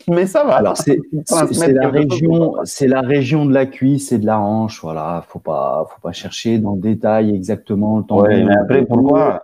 mais 0.08 0.26
ça 0.26 0.44
va. 0.44 0.56
Alors, 0.56 0.76
c'est 0.76 0.98
la, 1.72 1.88
région, 1.88 2.54
c'est 2.64 2.86
la 2.86 3.00
région 3.00 3.44
de 3.44 3.52
la 3.52 3.66
cuisse 3.66 4.12
et 4.12 4.18
de 4.18 4.26
la 4.26 4.38
hanche, 4.38 4.80
voilà. 4.82 5.24
Faut 5.26 5.40
pas, 5.40 5.86
faut 5.90 6.00
pas 6.00 6.12
chercher 6.12 6.58
dans 6.58 6.74
le 6.74 6.80
détail 6.80 7.34
exactement 7.34 7.98
le 7.98 8.04
temps. 8.04 8.22
Oui, 8.22 8.44
mais 8.44 8.56
après, 8.56 8.84
pourquoi? 8.84 9.42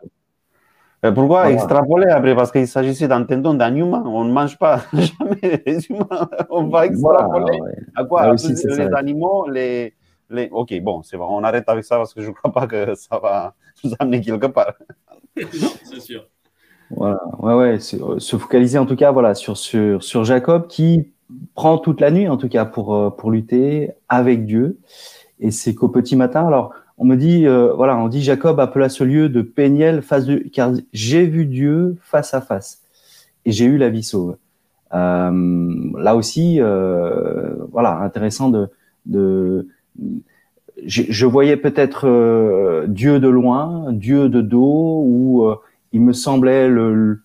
Pourquoi 1.15 1.51
extrapoler 1.51 2.09
après? 2.09 2.35
Parce 2.35 2.53
qu'il 2.53 2.69
s'agissait 2.69 3.09
d'un 3.09 3.25
tendon 3.25 3.55
d'un 3.55 3.75
humain. 3.75 4.05
On 4.07 4.23
ne 4.23 4.33
mange 4.33 4.59
pas 4.59 4.81
jamais 4.93 5.63
les 5.65 5.87
humains. 5.87 6.29
On 6.51 6.65
va 6.65 6.85
extrapoler. 6.87 7.59
À 7.97 8.05
quoi? 8.05 8.21
Ah, 8.25 8.33
aussi, 8.33 8.53
Les 8.53 8.93
animaux, 8.95 9.49
les, 9.49 9.95
Ok, 10.53 10.73
bon, 10.81 11.03
c'est 11.03 11.17
bon, 11.17 11.27
on 11.29 11.43
arrête 11.43 11.69
avec 11.69 11.85
ça 11.85 11.97
parce 11.97 12.15
que 12.15 12.23
je 12.23 12.29
ne 12.29 12.33
crois 12.33 12.53
pas 12.53 12.67
que 12.67 12.95
ça 12.95 13.19
va 13.19 13.55
nous 13.85 13.93
amener 13.99 14.21
quelque 14.21 14.47
part. 14.47 14.75
c'est 15.37 16.01
sûr. 16.01 16.27
Voilà, 16.91 17.21
ouais, 17.39 17.55
ouais, 17.55 17.79
euh, 17.95 18.19
se 18.19 18.37
focaliser 18.37 18.79
en 18.79 18.87
tout 18.87 18.97
cas 18.97 19.13
voilà, 19.13 19.35
sur, 19.35 19.57
sur, 19.57 20.03
sur 20.03 20.25
Jacob 20.25 20.67
qui 20.67 21.13
prend 21.55 21.79
toute 21.79 22.01
la 22.01 22.11
nuit 22.11 22.29
en 22.29 22.37
tout 22.37 22.49
cas 22.49 22.65
pour, 22.65 22.95
euh, 22.95 23.11
pour 23.11 23.31
lutter 23.31 23.93
avec 24.09 24.45
Dieu. 24.45 24.79
Et 25.39 25.53
c'est 25.53 25.75
qu'au 25.75 25.89
petit 25.89 26.17
matin, 26.17 26.47
alors 26.47 26.75
on 26.99 27.05
me 27.05 27.17
dit, 27.17 27.47
euh, 27.47 27.73
voilà, 27.75 27.97
on 27.97 28.09
dit 28.09 28.23
Jacob 28.23 28.59
appela 28.59 28.89
ce 28.89 29.05
lieu 29.05 29.29
de 29.29 29.41
Péniel 29.41 30.03
face 30.03 30.27
de, 30.27 30.39
car 30.39 30.73
j'ai 30.93 31.27
vu 31.27 31.47
Dieu 31.47 31.97
face 32.03 32.35
à 32.35 32.41
face 32.41 32.83
et 33.45 33.53
j'ai 33.53 33.65
eu 33.65 33.79
la 33.79 33.89
vie 33.89 34.03
sauve. 34.03 34.37
là 34.93 36.17
aussi, 36.17 36.59
voilà, 36.59 37.99
intéressant 38.01 38.51
de, 38.51 38.69
de 39.07 39.69
je, 40.87 41.27
voyais 41.27 41.57
peut-être 41.57 42.07
euh, 42.07 42.87
Dieu 42.87 43.21
de 43.21 43.29
loin, 43.29 43.93
Dieu 43.93 44.29
de 44.29 44.41
dos, 44.41 45.03
ou 45.05 45.45
euh, 45.45 45.57
il 45.93 46.01
me 46.01 46.13
semblait 46.13 46.69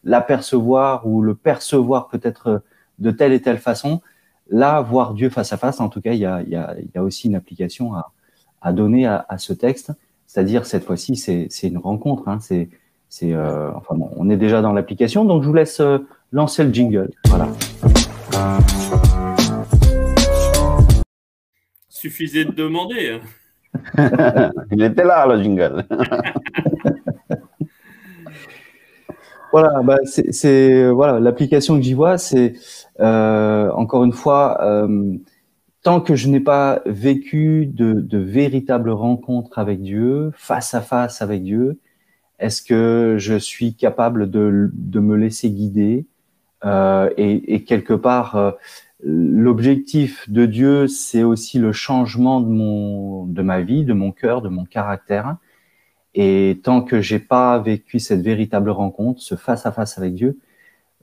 l'apercevoir 0.04 1.08
ou 1.08 1.22
le 1.22 1.36
percevoir 1.36 2.08
peut-être 2.08 2.64
de 3.00 3.12
telle 3.12 3.34
et 3.34 3.42
telle 3.42 3.60
façon. 3.60 4.02
Là, 4.50 4.82
voir 4.82 5.14
Dieu 5.14 5.30
face 5.30 5.54
à 5.54 5.58
face, 5.58 5.80
en 5.80 5.90
tout 5.90 6.02
cas, 6.02 6.14
il 6.14 6.20
y 6.20 6.26
a, 6.26 7.04
aussi 7.04 7.28
une 7.28 7.36
application 7.36 7.94
à, 8.62 8.74
donner 8.74 9.06
à, 9.06 9.26
ce 9.38 9.54
texte. 9.54 9.92
C'est-à-dire, 10.28 10.66
cette 10.66 10.84
fois-ci, 10.84 11.16
c'est 11.16 11.68
une 11.68 11.78
rencontre. 11.78 12.28
Hein, 12.28 12.40
c'est, 12.40 12.70
euh, 13.24 13.72
enfin 13.76 13.96
on 14.18 14.30
est 14.30 14.38
déjà 14.38 14.62
dans 14.62 14.74
l'application, 14.74 15.26
donc 15.26 15.44
je 15.44 15.48
vous 15.48 15.54
laisse 15.54 15.82
lancer 16.32 16.64
le 16.64 16.74
jingle. 16.74 17.12
Voilà. 17.28 17.48
Suffisait 21.96 22.44
de 22.44 22.52
demander. 22.52 23.22
Il 24.72 24.84
était 24.84 25.06
là, 25.06 25.26
le 25.26 25.42
jingle. 25.42 25.86
voilà, 29.54 29.82
bah 29.82 30.00
c'est 30.04 30.90
voilà 30.90 31.22
l'application 31.22 31.78
que 31.78 31.84
j'y 31.84 31.94
vois, 31.94 32.18
c'est 32.18 32.56
euh, 33.00 33.72
encore 33.72 34.04
une 34.04 34.12
fois, 34.12 34.62
euh, 34.62 35.16
tant 35.84 36.02
que 36.02 36.18
je 36.18 36.28
n'ai 36.28 36.42
pas 36.42 36.82
vécu 36.86 37.66
de, 37.66 37.94
de 37.94 38.18
véritables 38.18 38.90
rencontres 38.90 39.58
avec 39.58 39.82
Dieu, 39.82 40.32
face 40.36 40.74
à 40.74 40.82
face 40.82 41.22
avec 41.22 41.44
Dieu, 41.44 41.80
est-ce 42.40 42.62
que 42.62 43.16
je 43.18 43.36
suis 43.36 43.74
capable 43.74 44.30
de, 44.30 44.70
de 44.74 45.00
me 45.00 45.16
laisser 45.16 45.50
guider 45.50 46.08
euh, 46.66 47.10
et, 47.16 47.54
et, 47.54 47.64
quelque 47.64 47.94
part 47.94 48.36
euh, 48.36 48.52
L'objectif 49.08 50.28
de 50.32 50.48
Dieu, 50.48 50.88
c'est 50.88 51.22
aussi 51.22 51.60
le 51.60 51.72
changement 51.72 52.42
de 52.42 53.42
ma 53.44 53.62
vie, 53.62 53.84
de 53.84 53.94
mon 53.94 54.12
cœur, 54.12 54.42
de 54.42 54.50
mon 54.50 54.66
caractère. 54.66 55.38
Et 56.16 56.60
tant 56.64 56.82
que 56.82 57.02
j'ai 57.02 57.20
pas 57.20 57.60
vécu 57.60 58.00
cette 58.00 58.22
véritable 58.22 58.72
rencontre, 58.72 59.22
ce 59.22 59.36
face 59.36 59.68
à 59.68 59.72
face 59.72 60.00
avec 60.00 60.16
Dieu, 60.16 60.40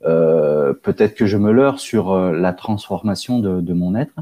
euh, 0.04 0.72
peut-être 0.74 1.14
que 1.14 1.26
je 1.26 1.36
me 1.36 1.52
leurre 1.52 1.78
sur 1.78 2.10
euh, 2.10 2.32
la 2.32 2.52
transformation 2.52 3.38
de, 3.38 3.72
mon 3.72 3.94
être. 3.94 4.16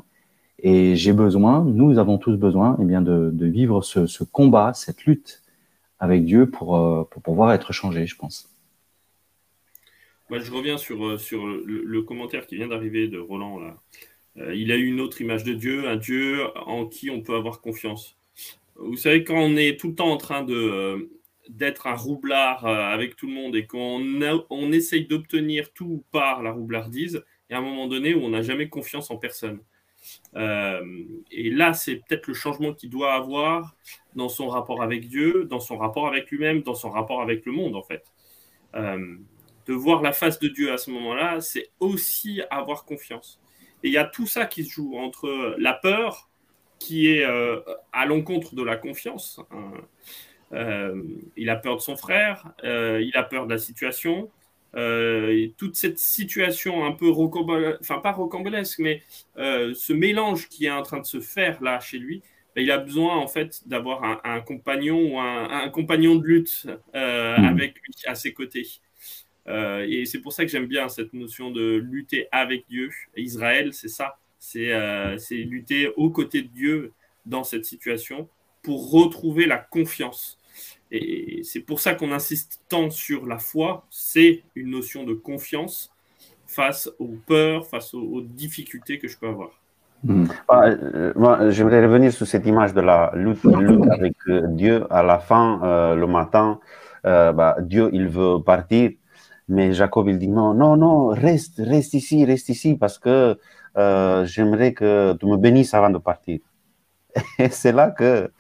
Et 0.59 0.95
j'ai 0.95 1.15
besoin, 1.15 1.65
nous 1.65 1.99
avons 1.99 2.19
tous 2.19 2.37
besoin, 2.37 2.77
eh 2.83 2.85
bien, 2.85 3.01
de, 3.01 3.47
vivre 3.47 3.81
ce, 3.83 4.25
combat, 4.25 4.73
cette 4.75 5.07
lutte 5.07 5.43
avec 6.01 6.27
Dieu 6.27 6.51
pour, 6.51 6.77
euh, 6.77 7.09
pour 7.11 7.23
pouvoir 7.23 7.53
être 7.53 7.73
changé, 7.73 8.07
je 8.07 8.17
pense 8.17 8.51
je 10.39 10.53
reviens 10.53 10.79
sur, 10.79 11.05
euh, 11.05 11.19
sur 11.19 11.47
le, 11.47 12.03
commentaire 12.03 12.47
qui 12.47 12.57
vient 12.57 12.69
d'arriver 12.69 13.09
de 13.09 13.19
Roland. 13.19 13.61
Euh, 14.37 14.55
il 14.55 14.71
a 14.73 14.77
eu 14.77 14.87
une 14.87 15.01
autre 15.01 15.21
image 15.21 15.45
de 15.45 15.53
Dieu, 15.53 15.89
un 15.89 15.97
Dieu 15.97 16.47
en 16.57 16.87
qui 16.87 17.11
on 17.11 17.21
peut 17.21 17.35
avoir 17.35 17.61
confiance. 17.61 18.17
Vous 18.77 18.97
savez, 18.97 19.25
quand 19.25 19.39
on 19.39 19.57
est 19.57 19.79
tout 19.79 19.89
le 19.89 19.95
temps 19.95 20.11
en 20.11 20.17
train 20.17 20.43
de, 20.43 20.55
euh, 20.55 21.11
d'être 21.49 21.87
un 21.87 21.95
roublard 21.95 22.65
avec 22.65 23.17
tout 23.17 23.27
le 23.27 23.33
monde 23.33 23.57
et 23.57 23.67
qu'on 23.67 24.21
on 24.51 24.73
essaye 24.73 25.07
d'obtenir 25.07 25.73
tout 25.73 26.05
par 26.13 26.43
la 26.43 26.53
roublardise, 26.53 27.25
il 27.49 27.53
y 27.53 27.57
a 27.57 27.59
un 27.59 27.63
moment 27.63 27.89
donné 27.89 28.15
où 28.15 28.21
on 28.21 28.31
n'a 28.31 28.43
jamais 28.43 28.69
confiance 28.69 29.11
en 29.11 29.17
personne. 29.17 29.61
et 30.37 31.51
là, 31.51 31.75
c'est 31.75 31.97
peut-être 31.97 32.29
le 32.29 32.35
changement 32.35 32.73
qu'il 32.73 32.89
doit 32.89 33.13
avoir 33.15 33.77
dans 34.15 34.29
son 34.29 34.49
rapport 34.49 34.83
avec 34.83 35.09
Dieu, 35.09 35.45
dans 35.45 35.61
son 35.61 35.77
rapport 35.77 36.07
avec 36.07 36.31
lui-même, 36.31 36.63
dans 36.63 36.75
son 36.75 36.91
rapport 36.91 37.21
avec 37.21 37.45
le 37.45 37.53
monde, 37.53 37.75
en 37.75 37.83
fait 37.83 38.05
de 39.71 39.75
voir 39.75 40.03
la 40.03 40.13
face 40.13 40.41
de 40.41 40.49
Dieu 40.49 40.73
à 40.73 40.79
ce 40.79 40.91
moment-là, 40.91 41.41
c'est 41.41 41.71
aussi 41.79 42.43
avoir 42.51 42.85
confiance. 42.85 43.41
Et 43.85 43.89
il 43.89 43.95
y 43.95 43.99
a 43.99 44.05
tout 44.05 44.27
ça 44.27 44.47
qui 44.47 44.65
se 44.65 44.73
joue 44.73 44.97
entre 44.99 45.55
la 45.59 45.75
peur, 45.75 46.29
qui 46.81 47.07
est 47.07 47.25
euh, 47.25 47.61
à 47.93 48.05
l'encontre 48.05 48.57
de 48.57 48.65
la 48.65 48.77
confiance, 48.77 49.41
hein, 49.53 49.73
il 51.37 51.49
a 51.49 51.55
peur 51.55 51.77
de 51.77 51.81
son 51.81 51.97
frère, 51.97 52.53
il 52.65 53.13
a 53.15 53.23
peur 53.23 53.47
de 53.47 53.53
la 53.53 53.59
situation. 53.59 54.29
Et 54.77 55.55
toute 55.57 55.77
cette 55.77 56.01
situation 56.01 56.85
un 56.85 56.91
peu 56.91 57.09
rocambolesque, 57.09 57.79
enfin 57.81 57.99
pas 57.99 58.11
rocambolesque, 58.11 58.81
mais 58.81 59.03
ce 59.37 59.93
mélange 59.93 60.49
qui 60.49 60.67
est 60.67 60.73
en 60.73 60.83
train 60.83 60.99
de 60.99 61.07
se 61.07 61.21
faire 61.21 61.63
là 61.63 61.79
chez 61.79 61.99
lui, 61.99 62.23
ben, 62.57 62.63
il 62.63 62.71
a 62.73 62.79
besoin 62.79 63.17
en 63.17 63.29
fait 63.29 63.69
d'avoir 63.69 64.21
un, 64.25 64.41
compagnon 64.41 65.13
ou 65.13 65.21
un, 65.21 65.69
compagnon 65.69 66.17
de 66.17 66.27
lutte 66.27 66.67
hmm. 66.95 67.45
avec 67.45 67.75
lui 67.81 67.95
à 68.07 68.17
ses 68.17 68.33
côtés. 68.33 68.67
Et 69.47 70.05
c'est 70.07 70.21
pour 70.21 70.33
ça 70.33 70.45
que 70.45 70.51
j'aime 70.51 70.67
bien 70.67 70.89
cette 70.89 71.13
notion 71.13 71.51
de 71.51 71.77
lutter 71.77 72.29
avec 72.31 72.67
Dieu. 72.69 72.91
Israël, 73.17 73.73
c'est 73.73 73.89
ça. 73.89 74.19
C'est 74.39 74.73
lutter 75.33 75.89
aux 75.97 76.11
côtés 76.11 76.43
de 76.43 76.49
Dieu 76.49 76.93
dans 77.27 77.45
cette 77.45 77.65
situation 77.65 78.29
pour 78.63 78.91
retrouver 78.91 79.47
la 79.47 79.59
confiance. 79.59 80.39
Et 80.91 81.43
c'est 81.45 81.61
pour 81.61 81.81
ça 81.81 81.95
qu'on 81.95 82.13
insiste 82.13 82.61
tant 82.69 82.91
sur 82.91 83.27
la 83.27 83.39
foi, 83.39 83.85
c'est 83.91 84.43
une 84.57 84.71
notion 84.71 85.05
de 85.05 85.15
confiance 85.15 85.93
face 86.47 86.91
aux 86.99 87.15
peurs, 87.27 87.67
face 87.67 87.95
aux, 87.95 88.21
difficultés 88.23 88.99
que 88.99 89.07
je 89.07 89.17
peux 89.17 89.29
avoir. 89.29 89.51
Hmm. 90.03 90.25
Bah, 90.49 90.65
euh, 90.67 91.51
j'aimerais 91.51 91.85
revenir 91.85 92.13
sur 92.13 92.27
cette 92.27 92.47
image 92.47 92.75
de 92.75 92.81
la 92.81 93.13
lutte, 93.15 93.45
avec 93.93 94.15
euh, 94.29 94.47
Dieu. 94.49 94.85
À 94.91 95.03
la 95.03 95.19
fin, 95.19 95.61
euh, 95.63 95.95
le 95.95 96.07
matin, 96.07 96.59
bah, 97.05 97.57
Dieu, 97.61 97.91
il 97.93 98.09
veut 98.09 98.43
partir, 98.43 98.91
mais 99.51 99.73
Jacob, 99.73 100.09
il 100.09 100.19
dit 100.19 100.29
non, 100.29 100.55
non, 100.55 100.77
non, 100.77 101.09
reste, 101.09 101.59
reste 101.59 101.95
ici, 101.95 102.25
reste 102.25 102.49
ici, 102.49 102.77
parce 102.77 102.99
que 102.99 103.39
j'aimerais 104.25 104.73
que 104.75 105.15
tu 105.19 105.27
me 105.27 105.37
bénisses 105.37 105.75
avant 105.75 105.91
de 105.91 105.99
partir. 105.99 106.41
Et 107.39 107.51
c'est 107.51 107.73
là 107.73 107.91
que, 107.91 108.31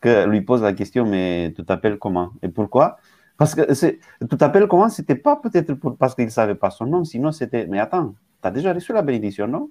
que 0.00 0.26
lui 0.26 0.42
pose 0.42 0.62
la 0.62 0.72
question, 0.72 1.06
mais 1.06 1.52
tu 1.56 1.64
t'appelles 1.64 1.98
comment? 1.98 2.30
Et 2.42 2.48
pourquoi? 2.48 2.98
Parce 3.36 3.54
que 3.54 3.72
tu 3.72 4.36
t'appelles 4.36 4.66
comment? 4.68 4.88
C'était 4.88 5.14
pas 5.16 5.36
peut-être 5.36 5.74
parce 5.98 6.14
qu'il 6.14 6.30
savait 6.30 6.54
pas 6.56 6.70
son 6.70 6.86
nom, 6.86 7.04
sinon 7.04 7.32
c'était, 7.32 7.66
mais 7.66 7.78
attends, 7.78 8.14
tu 8.42 8.48
as 8.48 8.50
déjà 8.50 8.72
reçu 8.72 8.92
la 8.92 9.02
bénédiction, 9.02 9.46
non? 9.48 9.70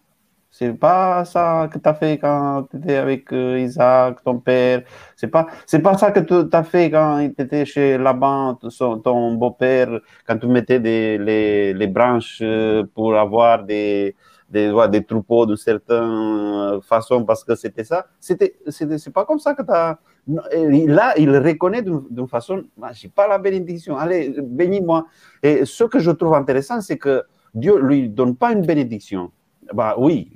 C'est 0.58 0.74
pas 0.74 1.24
ça 1.24 1.70
que 1.72 1.78
tu 1.78 1.88
as 1.88 1.94
fait 1.94 2.18
quand 2.18 2.64
tu 2.72 2.78
étais 2.78 2.96
avec 2.96 3.32
euh, 3.32 3.60
Isaac, 3.60 4.24
ton 4.24 4.40
père. 4.40 4.82
C'est 5.16 5.28
pas, 5.28 5.46
c'est 5.68 5.82
pas 5.82 5.96
ça 5.98 6.10
que 6.12 6.20
tu 6.20 6.34
as 6.52 6.64
fait 6.64 6.90
quand 6.90 7.30
tu 7.38 7.44
étais 7.44 7.64
chez 7.64 7.98
Laban, 8.00 8.56
ton 8.56 9.34
beau-père, 9.34 10.00
quand 10.26 10.38
tu 10.40 10.48
mettais 10.48 10.80
des, 10.80 11.20
les, 11.20 11.88
branches 11.88 12.40
euh, 12.42 12.84
pour 12.96 13.16
avoir 13.16 13.66
des, 13.66 14.16
des, 14.50 14.74
des 14.90 15.04
troupeaux 15.04 15.46
de 15.46 15.56
certaines 15.56 16.82
façons 16.82 17.24
parce 17.24 17.44
que 17.44 17.54
c'était 17.54 17.84
ça. 17.84 18.08
C'était, 18.20 18.58
c'est 18.68 19.14
pas 19.14 19.26
comme 19.26 19.40
ça 19.40 19.54
que 19.54 19.62
tu 19.62 19.72
as. 19.72 20.00
Là, 20.28 21.14
il 21.18 21.38
reconnaît 21.38 21.84
d'une 21.84 22.28
façon, 22.28 22.64
ah, 22.82 22.94
j'ai 22.94 23.10
pas 23.10 23.28
la 23.28 23.38
bénédiction, 23.38 23.96
allez, 23.96 24.36
bénis-moi. 24.42 25.06
Et 25.44 25.66
ce 25.66 25.84
que 25.84 26.00
je 26.00 26.10
trouve 26.10 26.34
intéressant, 26.34 26.82
c'est 26.82 26.98
que 26.98 27.24
Dieu 27.54 27.80
lui 27.80 28.10
donne 28.10 28.36
pas 28.36 28.52
une 28.54 28.66
bénédiction. 28.66 29.32
Bah 29.74 29.96
oui, 29.98 30.32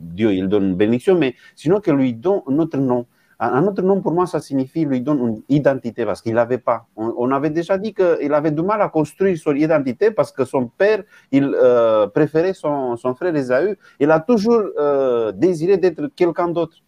Dieu, 0.00 0.32
il 0.32 0.48
donne 0.48 0.68
une 0.68 0.74
bénédiction, 0.74 1.16
mais 1.18 1.34
sinon 1.54 1.80
qu'il 1.80 1.94
lui 1.94 2.14
donne 2.14 2.42
notre 2.48 2.78
nom. 2.78 3.06
Un 3.40 3.64
autre 3.68 3.82
nom, 3.82 4.00
pour 4.00 4.10
moi, 4.10 4.26
ça 4.26 4.40
signifie 4.40 4.84
lui 4.84 5.00
donne 5.00 5.20
une 5.20 5.42
identité 5.48 6.04
parce 6.04 6.20
qu'il 6.20 6.34
n'avait 6.34 6.58
pas. 6.58 6.86
On, 6.96 7.30
avait 7.30 7.50
déjà 7.50 7.78
dit 7.78 7.94
qu'il 7.94 8.34
avait 8.34 8.50
du 8.50 8.62
mal 8.62 8.82
à 8.82 8.88
construire 8.88 9.38
son 9.38 9.54
identité 9.54 10.10
parce 10.10 10.32
que 10.32 10.44
son 10.44 10.66
père, 10.66 11.04
il 11.30 11.54
euh, 11.54 12.08
préférait 12.08 12.52
son, 12.52 12.96
son, 12.96 13.14
frère 13.14 13.36
Esaü. 13.36 13.78
Il 14.00 14.10
a 14.10 14.18
toujours 14.18 14.62
euh, 14.76 15.30
désiré 15.30 15.76
d'être 15.76 16.08
quelqu'un 16.16 16.48
d'autre. 16.48 16.78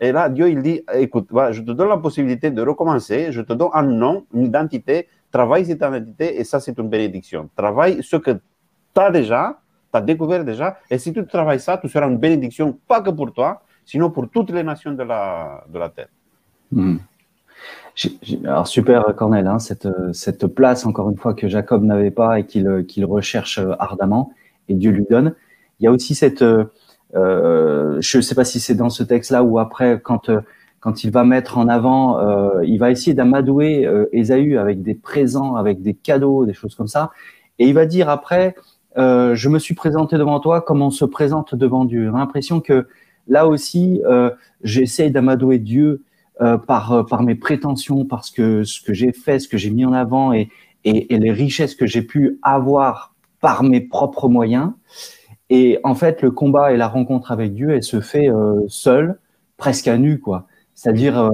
Et 0.00 0.10
là, 0.10 0.28
Dieu, 0.28 0.50
il 0.50 0.62
dit, 0.62 0.82
écoute, 0.94 1.28
je 1.52 1.60
te 1.60 1.70
donne 1.70 1.88
la 1.88 1.98
possibilité 1.98 2.50
de 2.50 2.60
recommencer, 2.62 3.30
je 3.30 3.42
te 3.42 3.52
donne 3.52 3.70
un 3.72 3.84
nom, 3.84 4.26
une 4.34 4.46
identité, 4.46 5.06
travaille 5.30 5.64
cette 5.64 5.78
identité 5.78 6.40
et 6.40 6.42
ça, 6.42 6.58
c'est 6.58 6.76
une 6.76 6.88
bénédiction. 6.88 7.48
Travaille 7.56 8.02
ce 8.02 8.16
que 8.16 8.32
tu 8.32 9.00
as 9.00 9.12
déjà, 9.12 9.60
tu 9.94 10.02
as 10.02 10.02
découvert 10.02 10.44
déjà, 10.44 10.78
et 10.90 10.98
si 10.98 11.12
tu 11.12 11.24
travailles 11.26 11.60
ça, 11.60 11.78
tu 11.78 11.88
seras 11.88 12.08
une 12.08 12.18
bénédiction, 12.18 12.78
pas 12.88 13.00
que 13.00 13.10
pour 13.10 13.32
toi, 13.32 13.62
sinon 13.84 14.10
pour 14.10 14.28
toutes 14.28 14.50
les 14.50 14.62
nations 14.62 14.92
de 14.92 15.02
la, 15.02 15.64
de 15.72 15.78
la 15.78 15.88
terre. 15.88 16.08
Hmm. 16.72 16.96
Alors 18.44 18.66
super 18.66 19.14
Cornel, 19.14 19.46
hein, 19.46 19.60
cette, 19.60 19.88
cette, 20.12 20.48
place 20.48 20.84
encore 20.84 21.08
une 21.10 21.16
fois 21.16 21.32
que 21.32 21.46
Jacob 21.46 21.84
n'avait 21.84 22.10
pas 22.10 22.40
et 22.40 22.44
qu'il 22.44 23.04
recherche 23.04 23.60
ardemment 23.78 24.32
et 24.68 24.74
Dieu 24.74 24.90
lui 24.90 25.06
donne. 25.08 25.34
Il 25.78 25.84
y 25.84 25.86
a 25.86 25.92
aussi 25.92 26.16
cette, 26.16 26.42
euh, 26.42 28.00
je 28.00 28.16
ne 28.16 28.22
sais 28.22 28.34
pas 28.34 28.44
si 28.44 28.58
c'est 28.58 28.74
dans 28.74 28.90
ce 28.90 29.04
texte-là 29.04 29.44
ou 29.44 29.60
après 29.60 30.00
quand 30.02 30.28
quand 30.84 31.02
il 31.02 31.10
va 31.10 31.24
mettre 31.24 31.56
en 31.56 31.68
avant, 31.68 32.18
euh, 32.18 32.62
il 32.62 32.78
va 32.78 32.90
essayer 32.90 33.14
d'amadouer 33.14 33.86
euh, 33.86 34.04
Ésaü 34.12 34.58
avec 34.58 34.82
des 34.82 34.94
présents, 34.94 35.54
avec 35.56 35.80
des 35.80 35.94
cadeaux, 35.94 36.44
des 36.44 36.52
choses 36.52 36.74
comme 36.74 36.88
ça, 36.88 37.10
et 37.58 37.66
il 37.66 37.72
va 37.72 37.86
dire 37.86 38.10
après, 38.10 38.54
euh, 38.96 39.34
je 39.34 39.48
me 39.48 39.58
suis 39.58 39.74
présenté 39.74 40.16
devant 40.16 40.40
toi 40.40 40.60
comme 40.60 40.82
on 40.82 40.90
se 40.90 41.04
présente 41.04 41.54
devant 41.54 41.84
Dieu. 41.84 42.04
J'ai 42.06 42.12
l'impression 42.12 42.60
que 42.60 42.86
là 43.28 43.46
aussi, 43.46 44.00
euh, 44.04 44.30
j'essaye 44.62 45.10
d'amadouer 45.10 45.58
Dieu 45.58 46.02
euh, 46.40 46.58
par, 46.58 46.92
euh, 46.92 47.02
par 47.02 47.22
mes 47.22 47.34
prétentions, 47.34 48.04
parce 48.04 48.30
que 48.30 48.64
ce 48.64 48.80
que 48.80 48.92
j'ai 48.92 49.12
fait, 49.12 49.38
ce 49.38 49.48
que 49.48 49.56
j'ai 49.56 49.70
mis 49.70 49.84
en 49.84 49.92
avant 49.92 50.32
et, 50.32 50.50
les 50.86 51.32
richesses 51.32 51.74
que 51.74 51.86
j'ai 51.86 52.02
pu 52.02 52.38
avoir 52.42 53.14
par 53.40 53.62
mes 53.62 53.80
propres 53.80 54.28
moyens. 54.28 54.72
Et 55.48 55.78
en 55.82 55.94
fait, 55.94 56.20
le 56.20 56.30
combat 56.30 56.74
et 56.74 56.76
la 56.76 56.88
rencontre 56.88 57.32
avec 57.32 57.54
Dieu, 57.54 57.70
elle 57.70 57.82
se 57.82 58.02
fait 58.02 58.28
seule, 58.68 59.18
presque 59.56 59.88
à 59.88 59.96
nu, 59.96 60.20
quoi. 60.20 60.46
C'est-à-dire, 60.74 61.30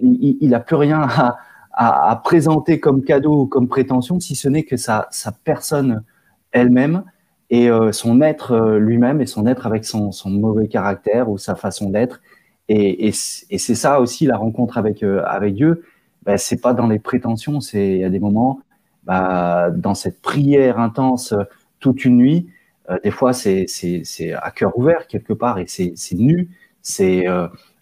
il 0.00 0.48
n'a 0.48 0.60
plus 0.60 0.76
rien 0.76 1.08
à, 1.72 2.22
présenter 2.22 2.78
comme 2.78 3.02
cadeau 3.02 3.40
ou 3.40 3.46
comme 3.46 3.66
prétention, 3.66 4.20
si 4.20 4.36
ce 4.36 4.48
n'est 4.48 4.62
que 4.62 4.76
sa 4.76 5.08
personne 5.42 6.04
elle-même 6.54 7.04
et 7.50 7.68
euh, 7.68 7.92
son 7.92 8.22
être 8.22 8.52
euh, 8.52 8.78
lui-même 8.78 9.20
et 9.20 9.26
son 9.26 9.46
être 9.46 9.66
avec 9.66 9.84
son, 9.84 10.10
mauvais 10.26 10.68
caractère 10.68 11.28
ou 11.28 11.36
sa 11.36 11.54
façon 11.54 11.90
d'être. 11.90 12.20
Et, 12.68 13.12
c'est 13.12 13.74
ça 13.74 14.00
aussi 14.00 14.24
la 14.24 14.38
rencontre 14.38 14.78
avec, 14.78 15.02
euh, 15.02 15.22
avec 15.26 15.54
Dieu. 15.54 15.84
Ben, 16.24 16.38
c'est 16.38 16.60
pas 16.60 16.72
dans 16.72 16.86
les 16.86 16.98
prétentions, 16.98 17.60
c'est 17.60 18.02
a 18.02 18.08
des 18.08 18.18
moments 18.18 18.60
bah, 19.04 19.70
dans 19.70 19.94
cette 19.94 20.22
prière 20.22 20.80
intense 20.80 21.34
toute 21.80 22.06
une 22.06 22.16
nuit. 22.16 22.48
des 23.02 23.10
fois, 23.10 23.34
c'est 23.34 23.66
à 24.42 24.50
cœur 24.50 24.78
ouvert 24.78 25.06
quelque 25.06 25.34
part 25.34 25.58
et 25.58 25.66
c'est 25.66 25.94
nu. 26.14 26.48
C'est 26.80 27.26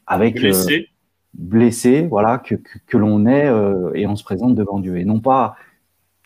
avec 0.09 0.35
blessé. 0.35 0.89
blessé, 1.35 2.07
voilà, 2.11 2.39
que, 2.39 2.57
que, 2.57 2.79
que 2.85 2.97
l'on 2.97 3.27
est 3.27 3.47
et 3.95 4.09
on 4.09 4.17
se 4.17 4.25
présente 4.25 4.57
devant 4.57 4.81
Dieu 4.81 4.99
et 4.99 5.05
non 5.05 5.21
pas 5.21 5.55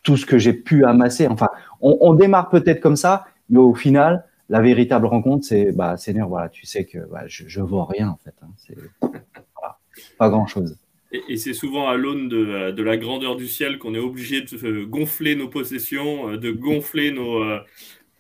tout 0.07 0.17
ce 0.17 0.25
que 0.25 0.39
j'ai 0.39 0.53
pu 0.53 0.85
amasser. 0.85 1.27
Enfin, 1.27 1.49
on, 1.81 2.15
démarre 2.15 2.49
peut-être 2.49 2.81
comme 2.81 2.97
ça, 2.97 3.27
mais 3.51 3.59
au 3.59 3.75
final, 3.75 4.25
la 4.49 4.61
véritable 4.61 5.07
rencontre, 5.07 5.45
c'est 5.45 5.73
bah, 5.73 5.97
Seigneur, 5.97 6.29
voilà, 6.29 6.49
tu 6.49 6.67
sais 6.67 6.85
que 6.85 6.99
bah, 7.11 7.25
je, 7.27 7.45
je 7.47 7.61
vois 7.61 7.87
rien 7.87 8.09
en 8.11 8.17
fait. 8.17 8.35
Hein. 8.43 8.49
c'est 8.57 10.17
pas 10.19 10.29
grand-chose. 10.29 10.77
Et, 11.13 11.37
c'est 11.37 11.55
souvent 11.55 11.89
à 11.89 11.97
l'aune 11.97 12.29
de, 12.29 12.83
la 12.83 12.97
grandeur 12.97 13.37
du 13.37 13.47
ciel 13.47 13.79
qu'on 13.79 13.95
est 13.95 13.99
obligé 13.99 14.43
de 14.43 14.85
gonfler 14.85 15.37
nos 15.37 15.49
possessions, 15.49 16.31
euh, 16.31 16.37
de 16.37 16.51
gonfler 16.51 17.13
nos, 17.13 17.43
euh, 17.43 17.61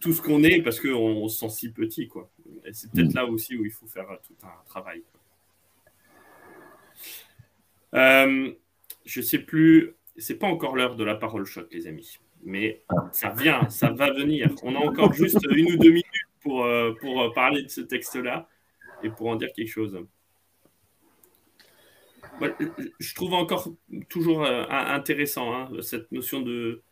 tout 0.00 0.12
ce 0.12 0.22
qu'on 0.22 0.42
est 0.44 0.62
parce 0.62 0.80
qu'on 0.80 1.28
se 1.28 1.38
sent 1.38 1.48
si 1.50 1.72
petit. 1.72 2.08
Quoi. 2.08 2.30
Et 2.64 2.72
c'est 2.72 2.90
peut-être 2.90 3.12
mm. 3.12 3.16
là 3.16 3.26
aussi 3.26 3.56
où 3.56 3.64
il 3.64 3.72
faut 3.72 3.86
faire 3.86 4.06
tout 4.26 4.34
un 4.44 4.64
travail. 4.66 5.02
Euh, 7.94 8.52
je 9.04 9.20
sais 9.20 9.38
plus, 9.38 9.94
c'est 10.16 10.38
pas 10.38 10.46
encore 10.46 10.76
l'heure 10.76 10.96
de 10.96 11.04
la 11.04 11.14
parole 11.14 11.44
choc, 11.44 11.66
les 11.72 11.86
amis. 11.86 12.18
Mais 12.44 12.82
ça 13.12 13.30
vient, 13.30 13.68
ça 13.68 13.90
va 13.90 14.12
venir. 14.12 14.50
On 14.62 14.74
a 14.74 14.78
encore 14.78 15.12
juste 15.12 15.44
une 15.50 15.72
ou 15.72 15.76
deux 15.76 15.90
minutes 15.90 16.04
pour, 16.40 16.64
euh, 16.64 16.92
pour 17.00 17.20
euh, 17.20 17.30
parler 17.32 17.62
de 17.62 17.68
ce 17.68 17.80
texte-là 17.80 18.48
et 19.02 19.10
pour 19.10 19.28
en 19.28 19.36
dire 19.36 19.52
quelque 19.54 19.70
chose. 19.70 19.98
Je 23.00 23.14
trouve 23.14 23.34
encore 23.34 23.68
toujours 24.08 24.44
euh, 24.44 24.64
intéressant 24.68 25.54
hein, 25.54 25.70
cette 25.80 26.12
notion 26.12 26.42
de, 26.42 26.82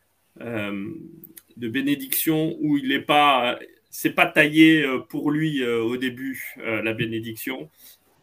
de 0.40 1.68
bénédiction 1.68 2.57
où 2.61 2.78
il 2.78 2.88
n'est 2.88 3.02
pas, 3.02 3.59
c'est 3.90 4.14
pas 4.14 4.26
taillé 4.26 4.85
pour 5.09 5.30
lui 5.30 5.64
au 5.64 5.96
début 5.96 6.54
la 6.57 6.94
bénédiction 6.94 7.70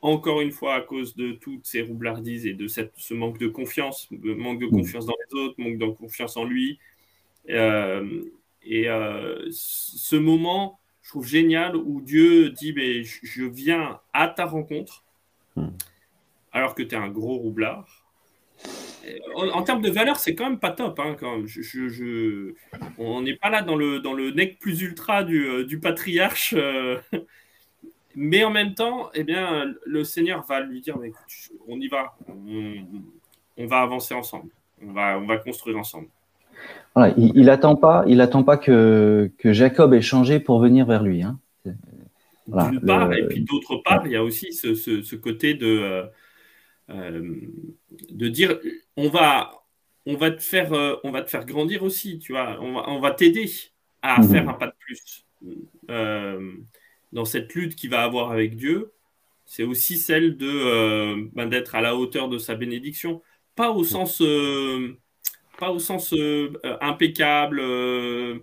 encore 0.01 0.41
une 0.41 0.51
fois 0.51 0.75
à 0.75 0.81
cause 0.81 1.15
de 1.15 1.33
toutes 1.33 1.65
ces 1.65 1.81
roublardises 1.81 2.45
et 2.45 2.53
de 2.53 2.67
cette, 2.67 2.93
ce 2.97 3.13
manque 3.13 3.37
de 3.37 3.47
confiance, 3.47 4.07
manque 4.11 4.59
de 4.59 4.65
mm. 4.65 4.71
confiance 4.71 5.05
dans 5.05 5.15
les 5.29 5.39
autres, 5.39 5.55
manque 5.57 5.77
de 5.77 5.85
confiance 5.85 6.37
en 6.37 6.43
lui. 6.43 6.79
Euh, 7.49 8.23
et 8.63 8.89
euh, 8.89 9.47
ce 9.51 10.15
moment, 10.15 10.79
je 11.01 11.09
trouve 11.09 11.27
génial 11.27 11.75
où 11.75 12.01
Dieu 12.01 12.49
dit 12.51 12.73
mais 12.73 13.03
Je 13.03 13.43
viens 13.43 13.99
à 14.13 14.27
ta 14.27 14.45
rencontre, 14.45 15.03
mm. 15.55 15.69
alors 16.51 16.75
que 16.75 16.83
tu 16.83 16.95
es 16.95 16.97
un 16.97 17.09
gros 17.09 17.37
roublard. 17.37 18.05
En, 19.35 19.63
termes 19.63 19.81
de 19.81 19.89
valeur, 19.89 20.17
c'est 20.17 20.35
quand 20.35 20.47
même 20.47 20.59
pas 20.59 20.69
top. 20.69 20.99
Hein, 20.99 21.15
quand 21.19 21.45
Je, 21.47 22.53
on 22.99 23.21
n'est 23.23 23.35
pas 23.35 23.49
là 23.49 23.63
dans 23.63 23.75
le, 23.75 23.99
dans 23.99 24.13
le 24.13 24.29
nec 24.29 24.59
plus 24.59 24.79
ultra 24.81 25.23
du, 25.23 25.47
euh, 25.47 25.65
du 25.65 25.79
patriarche. 25.79 26.55
Mais 28.15 28.43
en 28.43 28.51
même 28.51 28.75
temps, 28.75 29.09
eh 29.13 29.23
bien, 29.23 29.73
le 29.85 30.03
Seigneur 30.03 30.43
va 30.43 30.59
lui 30.59 30.81
dire, 30.81 30.99
on 31.67 31.79
y 31.79 31.87
va, 31.87 32.17
on 32.27 33.65
va 33.65 33.81
avancer 33.81 34.13
ensemble. 34.13 34.51
On 34.81 34.91
va, 34.91 35.17
on 35.17 35.25
va 35.25 35.37
construire 35.37 35.77
ensemble. 35.77 36.09
Voilà, 36.95 37.13
il 37.17 37.45
n'attend 37.45 37.75
pas, 37.75 38.03
il 38.07 38.19
attend 38.19 38.43
pas 38.43 38.57
que, 38.57 39.31
que, 39.37 39.53
Jacob 39.53 39.93
ait 39.93 40.01
changé 40.01 40.39
pour 40.39 40.59
venir 40.59 40.85
vers 40.85 41.03
lui. 41.03 41.23
Hein. 41.23 41.39
D'une 42.47 42.81
part, 42.81 43.13
et 43.13 43.25
puis 43.27 43.41
d'autre 43.41 43.77
part, 43.77 44.05
il 44.05 44.11
y 44.11 44.15
a 44.15 44.23
aussi 44.23 44.51
ce, 44.51 44.75
ce, 44.75 45.15
côté 45.15 45.53
de, 45.53 45.67
euh, 45.67 46.05
euh, 46.89 47.31
de 48.09 48.27
dire 48.27 48.59
on 48.97 49.07
va, 49.07 49.63
on, 50.05 50.15
va 50.15 50.31
te 50.31 50.41
faire, 50.41 50.73
euh, 50.73 50.95
on 51.05 51.11
va 51.11 51.21
te 51.21 51.29
faire 51.29 51.45
grandir 51.45 51.83
aussi, 51.83 52.19
tu 52.19 52.33
vois, 52.33 52.57
on 52.59 52.73
va, 52.73 52.89
on 52.89 52.99
va 52.99 53.11
t'aider 53.11 53.49
à 54.01 54.21
mhm. 54.21 54.29
faire 54.29 54.49
un 54.49 54.53
pas 54.53 54.67
de 54.67 54.73
plus. 54.79 55.25
dans 57.13 57.25
cette 57.25 57.53
lutte 57.53 57.75
qu'il 57.75 57.89
va 57.89 58.03
avoir 58.03 58.31
avec 58.31 58.57
Dieu, 58.57 58.91
c'est 59.45 59.63
aussi 59.63 59.97
celle 59.97 60.35
de 60.35 61.29
ben, 61.33 61.47
d'être 61.47 61.75
à 61.75 61.81
la 61.81 61.95
hauteur 61.95 62.27
de 62.27 62.37
sa 62.37 62.55
bénédiction. 62.55 63.21
Pas 63.55 63.71
au 63.71 63.83
sens 63.85 64.21
pas 65.61 65.69
au 65.69 65.77
sens 65.77 66.11
euh, 66.13 66.51
euh, 66.65 66.75
impeccable, 66.81 67.59
euh, 67.61 68.39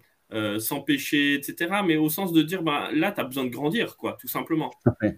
sans 0.60 0.80
péché, 0.82 1.34
etc., 1.34 1.80
mais 1.84 1.96
au 1.96 2.08
sens 2.08 2.32
de 2.32 2.42
dire, 2.42 2.62
ben, 2.62 2.90
là, 2.92 3.10
tu 3.10 3.20
as 3.20 3.24
besoin 3.24 3.44
de 3.44 3.50
grandir, 3.50 3.96
quoi, 3.96 4.16
tout 4.20 4.28
simplement. 4.28 4.70
tu 5.02 5.16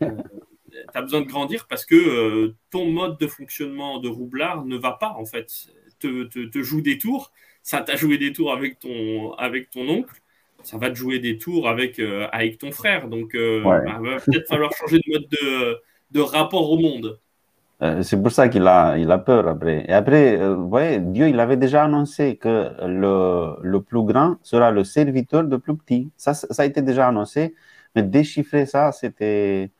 as 0.94 1.02
besoin 1.02 1.20
de 1.20 1.26
grandir 1.26 1.66
parce 1.68 1.84
que 1.84 2.54
ton 2.70 2.86
mode 2.86 3.18
de 3.18 3.26
fonctionnement 3.26 3.98
de 3.98 4.08
roublard 4.08 4.64
ne 4.64 4.78
va 4.78 4.92
pas, 4.92 5.10
en 5.10 5.26
fait. 5.26 5.52
Te, 5.98 6.24
te, 6.24 6.62
joue 6.62 6.80
des 6.80 6.96
tours, 6.96 7.30
ça 7.62 7.82
t'a 7.82 7.94
joué 7.96 8.16
des 8.16 8.32
tours 8.32 8.54
avec 8.54 8.78
ton, 8.78 9.34
avec 9.34 9.68
ton 9.68 9.86
oncle, 9.86 10.14
ça 10.62 10.78
va 10.78 10.88
te 10.88 10.94
jouer 10.94 11.18
des 11.18 11.36
tours 11.36 11.68
avec, 11.68 12.00
avec 12.32 12.56
ton 12.56 12.72
frère. 12.72 13.08
Donc, 13.08 13.32
il 13.34 13.62
ben, 13.62 14.00
va 14.00 14.16
peut-être 14.16 14.48
falloir 14.48 14.72
changer 14.72 14.96
de 14.96 15.12
mode 15.12 15.28
de, 15.28 15.82
de 16.12 16.20
rapport 16.20 16.70
au 16.70 16.78
monde. 16.78 17.20
Euh, 17.82 18.02
c'est 18.02 18.20
pour 18.20 18.30
ça 18.30 18.48
qu'il 18.50 18.66
a, 18.66 18.98
il 18.98 19.10
a 19.10 19.18
peur 19.18 19.48
après. 19.48 19.86
Et 19.88 19.92
après, 19.94 20.38
euh, 20.38 20.54
vous 20.54 20.68
voyez, 20.68 21.00
Dieu, 21.00 21.28
il 21.28 21.40
avait 21.40 21.56
déjà 21.56 21.84
annoncé 21.84 22.36
que 22.36 22.70
le, 22.86 23.56
le 23.62 23.82
plus 23.82 24.02
grand 24.04 24.36
sera 24.42 24.70
le 24.70 24.84
serviteur 24.84 25.44
de 25.44 25.56
plus 25.56 25.74
petit. 25.76 26.10
Ça, 26.16 26.34
ça 26.34 26.62
a 26.62 26.66
été 26.66 26.82
déjà 26.82 27.08
annoncé, 27.08 27.54
mais 27.94 28.02
déchiffrer 28.02 28.66
ça, 28.66 28.92
c'était 28.92 29.70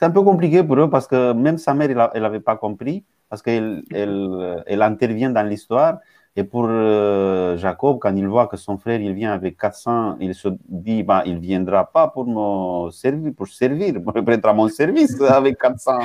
un 0.00 0.10
peu 0.10 0.22
compliqué 0.22 0.62
pour 0.62 0.78
eux 0.78 0.88
parce 0.88 1.08
que 1.08 1.32
même 1.32 1.58
sa 1.58 1.74
mère, 1.74 2.10
elle 2.14 2.22
n'avait 2.22 2.38
pas 2.40 2.56
compris 2.56 3.04
parce 3.28 3.42
qu'elle 3.42 3.82
elle, 3.92 4.62
elle 4.66 4.82
intervient 4.82 5.30
dans 5.30 5.42
l'histoire. 5.42 5.98
Et 6.36 6.44
pour 6.44 6.66
euh, 6.68 7.56
Jacob, 7.56 7.98
quand 7.98 8.14
il 8.14 8.28
voit 8.28 8.46
que 8.46 8.56
son 8.56 8.78
frère 8.78 9.00
il 9.00 9.12
vient 9.12 9.32
avec 9.32 9.56
400, 9.58 10.18
il 10.20 10.34
se 10.34 10.48
dit 10.68 11.02
bah, 11.02 11.22
il 11.26 11.34
ne 11.36 11.40
viendra 11.40 11.84
pas 11.90 12.08
pour 12.08 12.26
me 12.26 12.90
servir, 12.90 13.32
pour 13.36 13.48
servir, 13.48 13.94
pour 14.02 14.16
être 14.16 14.46
à 14.46 14.52
mon 14.52 14.68
service 14.68 15.20
avec 15.20 15.58
400 15.58 15.98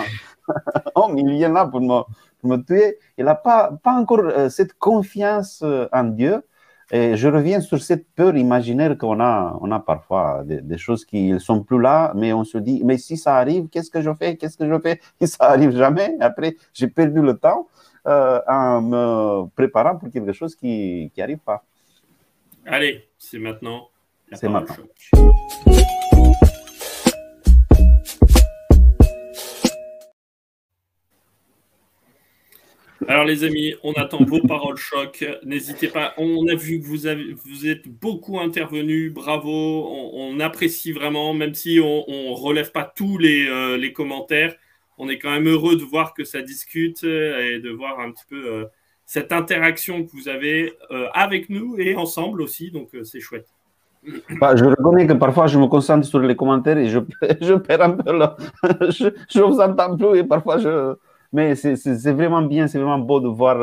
hommes. 0.96 1.18
Il 1.18 1.30
vient 1.30 1.50
là 1.50 1.66
pour 1.66 1.82
me, 1.82 2.02
pour 2.40 2.50
me 2.50 2.58
tuer. 2.58 2.98
Il 3.18 3.26
n'a 3.26 3.36
pas, 3.36 3.72
pas 3.84 3.94
encore 3.94 4.22
euh, 4.24 4.50
cette 4.50 4.74
confiance 4.74 5.62
euh, 5.64 5.88
en 5.92 6.06
Dieu. 6.06 6.42
Et 6.92 7.16
je 7.16 7.28
reviens 7.28 7.62
sur 7.62 7.82
cette 7.82 8.08
peur 8.14 8.36
imaginaire 8.36 8.98
qu'on 8.98 9.20
a, 9.20 9.58
on 9.62 9.72
a 9.72 9.80
parfois, 9.80 10.44
des, 10.46 10.78
choses 10.78 11.06
qui 11.06 11.32
ne 11.32 11.40
sont 11.40 11.64
plus 11.64 11.82
là, 11.82 12.12
mais 12.16 12.34
on 12.34 12.44
se 12.44 12.58
dit, 12.58 12.82
mais 12.84 12.98
si 12.98 13.18
ça 13.18 13.38
arrive, 13.38 13.68
qu'est-ce 13.70 13.90
que 13.90 14.02
je 14.02 14.14
fais? 14.14 14.36
Qu'est-ce 14.36 14.58
que 14.58 14.68
je 14.68 14.80
fais? 14.80 15.00
Et 15.22 15.28
ça 15.28 15.46
arrive 15.46 15.76
jamais. 15.76 16.16
Après, 16.20 16.56
j'ai 16.74 16.88
perdu 16.88 17.22
le 17.22 17.36
temps 17.38 17.68
euh, 18.06 18.40
en 18.48 18.82
me 18.82 19.48
préparant 19.56 19.98
pour 19.98 20.12
quelque 20.12 20.34
chose 20.34 20.56
qui 20.56 21.12
n'arrive 21.18 21.38
pas. 21.38 21.64
Allez, 22.66 23.08
c'est 23.18 23.40
maintenant. 23.40 23.90
C'est 24.34 24.50
maintenant. 24.50 24.76
Alors 33.08 33.26
les 33.26 33.44
amis, 33.44 33.74
on 33.84 33.94
attend 33.94 34.24
vos 34.24 34.42
paroles 34.48 34.78
choc. 34.78 35.26
N'hésitez 35.44 35.88
pas. 35.88 36.14
On 36.18 36.48
a 36.48 36.56
vu 36.56 36.80
que 36.80 36.86
vous, 36.86 37.06
avez, 37.06 37.34
vous 37.46 37.68
êtes 37.68 37.88
beaucoup 37.88 38.40
intervenus. 38.40 39.14
Bravo. 39.14 39.50
On, 40.14 40.40
apprécie 40.40 40.92
vraiment, 40.92 41.34
même 41.34 41.54
si 41.54 41.80
on 41.80 42.06
ne 42.08 42.34
relève 42.34 42.72
pas 42.72 42.84
tous 42.84 43.18
les, 43.18 43.48
euh, 43.48 43.78
les 43.78 43.94
commentaires 43.94 44.56
on 44.98 45.10
est 45.10 45.18
quand 45.18 45.32
même 45.32 45.48
heureux 45.48 45.76
de 45.76 45.84
voir 45.84 46.14
que 46.14 46.24
ça 46.24 46.42
discute 46.42 47.04
euh, 47.04 47.56
et 47.56 47.60
de 47.60 47.70
voir 47.70 48.00
un 48.00 48.12
petit 48.12 48.26
peu 48.30 48.44
euh, 48.46 48.66
cette 49.06 49.32
interaction 49.32 50.04
que 50.04 50.12
vous 50.12 50.28
avez 50.30 50.74
euh, 50.92 51.08
avec 51.14 51.50
nous 51.50 51.76
et 51.78 51.96
ensemble 51.96 52.42
aussi. 52.42 52.72
Donc, 52.72 52.90
c'est 53.04 53.20
chouette. 53.20 53.48
Bah, 54.40 54.56
je 54.56 54.66
reconnais 54.66 55.08
que 55.08 55.14
parfois 55.14 55.48
je 55.48 55.58
me 55.58 55.68
concentre 55.68 56.06
sur 56.06 56.20
les 56.20 56.36
commentaires 56.36 56.78
et 56.78 56.88
je, 56.88 57.00
perds 57.68 57.82
un 57.82 57.92
peu 57.92 58.18
là. 58.18 58.36
je, 58.90 59.08
je 59.30 59.42
vous 59.42 59.60
entends 59.60 59.96
plus 59.96 60.20
et 60.20 60.24
parfois 60.24 60.58
je. 60.58 60.96
Mais 61.32 61.56
c'est 61.56 62.12
vraiment 62.12 62.44
bien, 62.44 62.68
c'est 62.68 62.78
vraiment 62.78 63.00
beau 63.00 63.20
de 63.20 63.28
voir 63.28 63.58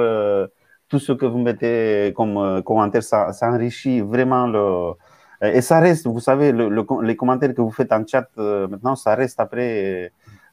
tout 0.88 0.98
ce 0.98 1.12
que 1.12 1.24
vous 1.24 1.38
mettez 1.38 2.12
comme 2.16 2.62
commentaire. 2.64 3.04
Ça, 3.04 3.32
enrichit 3.42 4.00
vraiment 4.00 4.48
le. 4.48 4.94
Et 5.42 5.60
ça 5.60 5.78
reste, 5.78 6.08
vous 6.08 6.18
savez, 6.18 6.52
les 6.52 7.16
commentaires 7.16 7.54
que 7.54 7.60
vous 7.60 7.70
faites 7.70 7.92
en 7.92 8.04
chat 8.04 8.28
maintenant, 8.36 8.96
ça 8.96 9.14
reste 9.14 9.38
après 9.38 10.10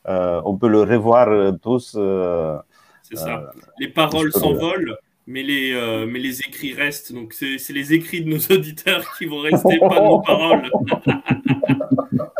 on 0.08 0.58
peut 0.58 0.68
le 0.68 0.82
revoir 0.82 1.30
euh, 1.30 1.52
tous. 1.52 1.96
Euh, 1.98 2.58
c'est 3.04 3.18
ça. 3.18 3.52
les 3.80 3.88
paroles 3.88 4.32
s'envolent 4.32 4.98
mais 5.30 5.44
les, 5.44 6.06
mais 6.08 6.20
les 6.20 6.40
écrits 6.40 6.74
restent. 6.74 7.14
Donc, 7.14 7.34
c'est 7.34 7.74
les 7.74 7.94
écrits 7.94 8.24
de 8.24 8.30
nos 8.30 8.40
auditeurs 8.56 9.04
qui 9.18 9.26
vont 9.26 9.42
rester, 9.42 9.78
pas 9.80 10.02
nos 10.02 10.22
paroles. 10.22 10.70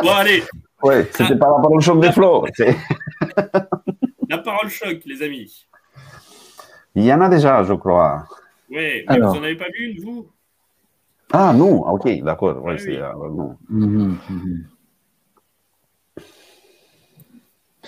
bon, 0.02 0.10
allez. 0.10 0.44
Ouais, 0.82 1.06
c'était 1.12 1.36
pas 1.36 1.48
la 1.48 1.62
parole 1.62 1.82
choc 1.82 2.00
des 2.00 2.12
flots. 2.12 2.46
la 4.30 4.38
parole 4.38 4.70
choc, 4.70 5.00
les 5.06 5.22
amis. 5.22 5.68
Il 6.96 7.04
y 7.04 7.14
en 7.14 7.20
a 7.20 7.30
déjà, 7.30 7.64
je 7.64 7.74
crois. 7.74 8.24
Oui, 8.70 9.04
mais 9.10 9.20
vous 9.20 9.36
n'en 9.36 9.44
avez 9.44 9.56
pas 9.56 9.70
vu 9.74 9.92
une, 9.92 10.04
vous? 10.04 10.30
Ah, 11.34 11.54
non, 11.54 11.86
ok, 11.88 12.22
d'accord. 12.24 12.64
Ouais, 12.64 12.78
ah 13.02 13.14
oui. 13.18 13.38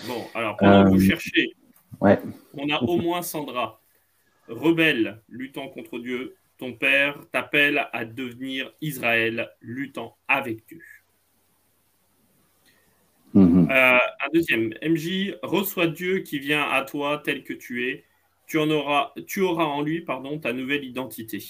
Bon, 0.08 0.26
alors 0.34 0.58
pendant 0.58 0.86
que 0.86 0.90
vous 0.90 1.04
euh, 1.04 1.08
cherchez, 1.08 1.54
on 2.02 2.70
a 2.70 2.82
au 2.84 2.98
moins 2.98 3.22
Sandra, 3.22 3.82
rebelle, 4.48 5.22
luttant 5.28 5.68
contre 5.70 6.00
Dieu. 6.00 6.36
Ton 6.58 6.74
père 6.74 7.22
t'appelle 7.32 7.88
à 7.94 8.04
devenir 8.06 8.72
Israël, 8.82 9.50
luttant 9.62 10.18
avec 10.28 10.68
Dieu. 10.68 10.82
Mhm. 13.34 13.70
Euh, 13.72 13.98
un 13.98 14.30
deuxième, 14.34 14.74
MJ, 14.82 15.36
reçois 15.44 15.88
Dieu 15.88 16.20
qui 16.20 16.40
vient 16.40 16.68
à 16.70 16.84
toi 16.84 17.22
tel 17.24 17.44
que 17.44 17.54
tu 17.54 17.88
es. 17.88 18.06
Tu, 18.48 18.58
en 18.58 18.70
auras, 18.72 19.14
tu 19.28 19.42
auras 19.42 19.66
en 19.66 19.82
lui 19.82 20.02
pardon, 20.02 20.40
ta 20.40 20.54
nouvelle 20.54 20.84
identité. 20.84 21.44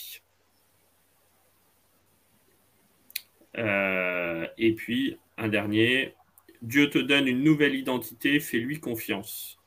Euh, 3.57 4.45
et 4.57 4.73
puis, 4.73 5.17
un 5.37 5.47
dernier, 5.47 6.13
Dieu 6.61 6.89
te 6.89 6.97
donne 6.97 7.27
une 7.27 7.43
nouvelle 7.43 7.75
identité, 7.75 8.39
fais-lui 8.39 8.79
confiance. 8.79 9.57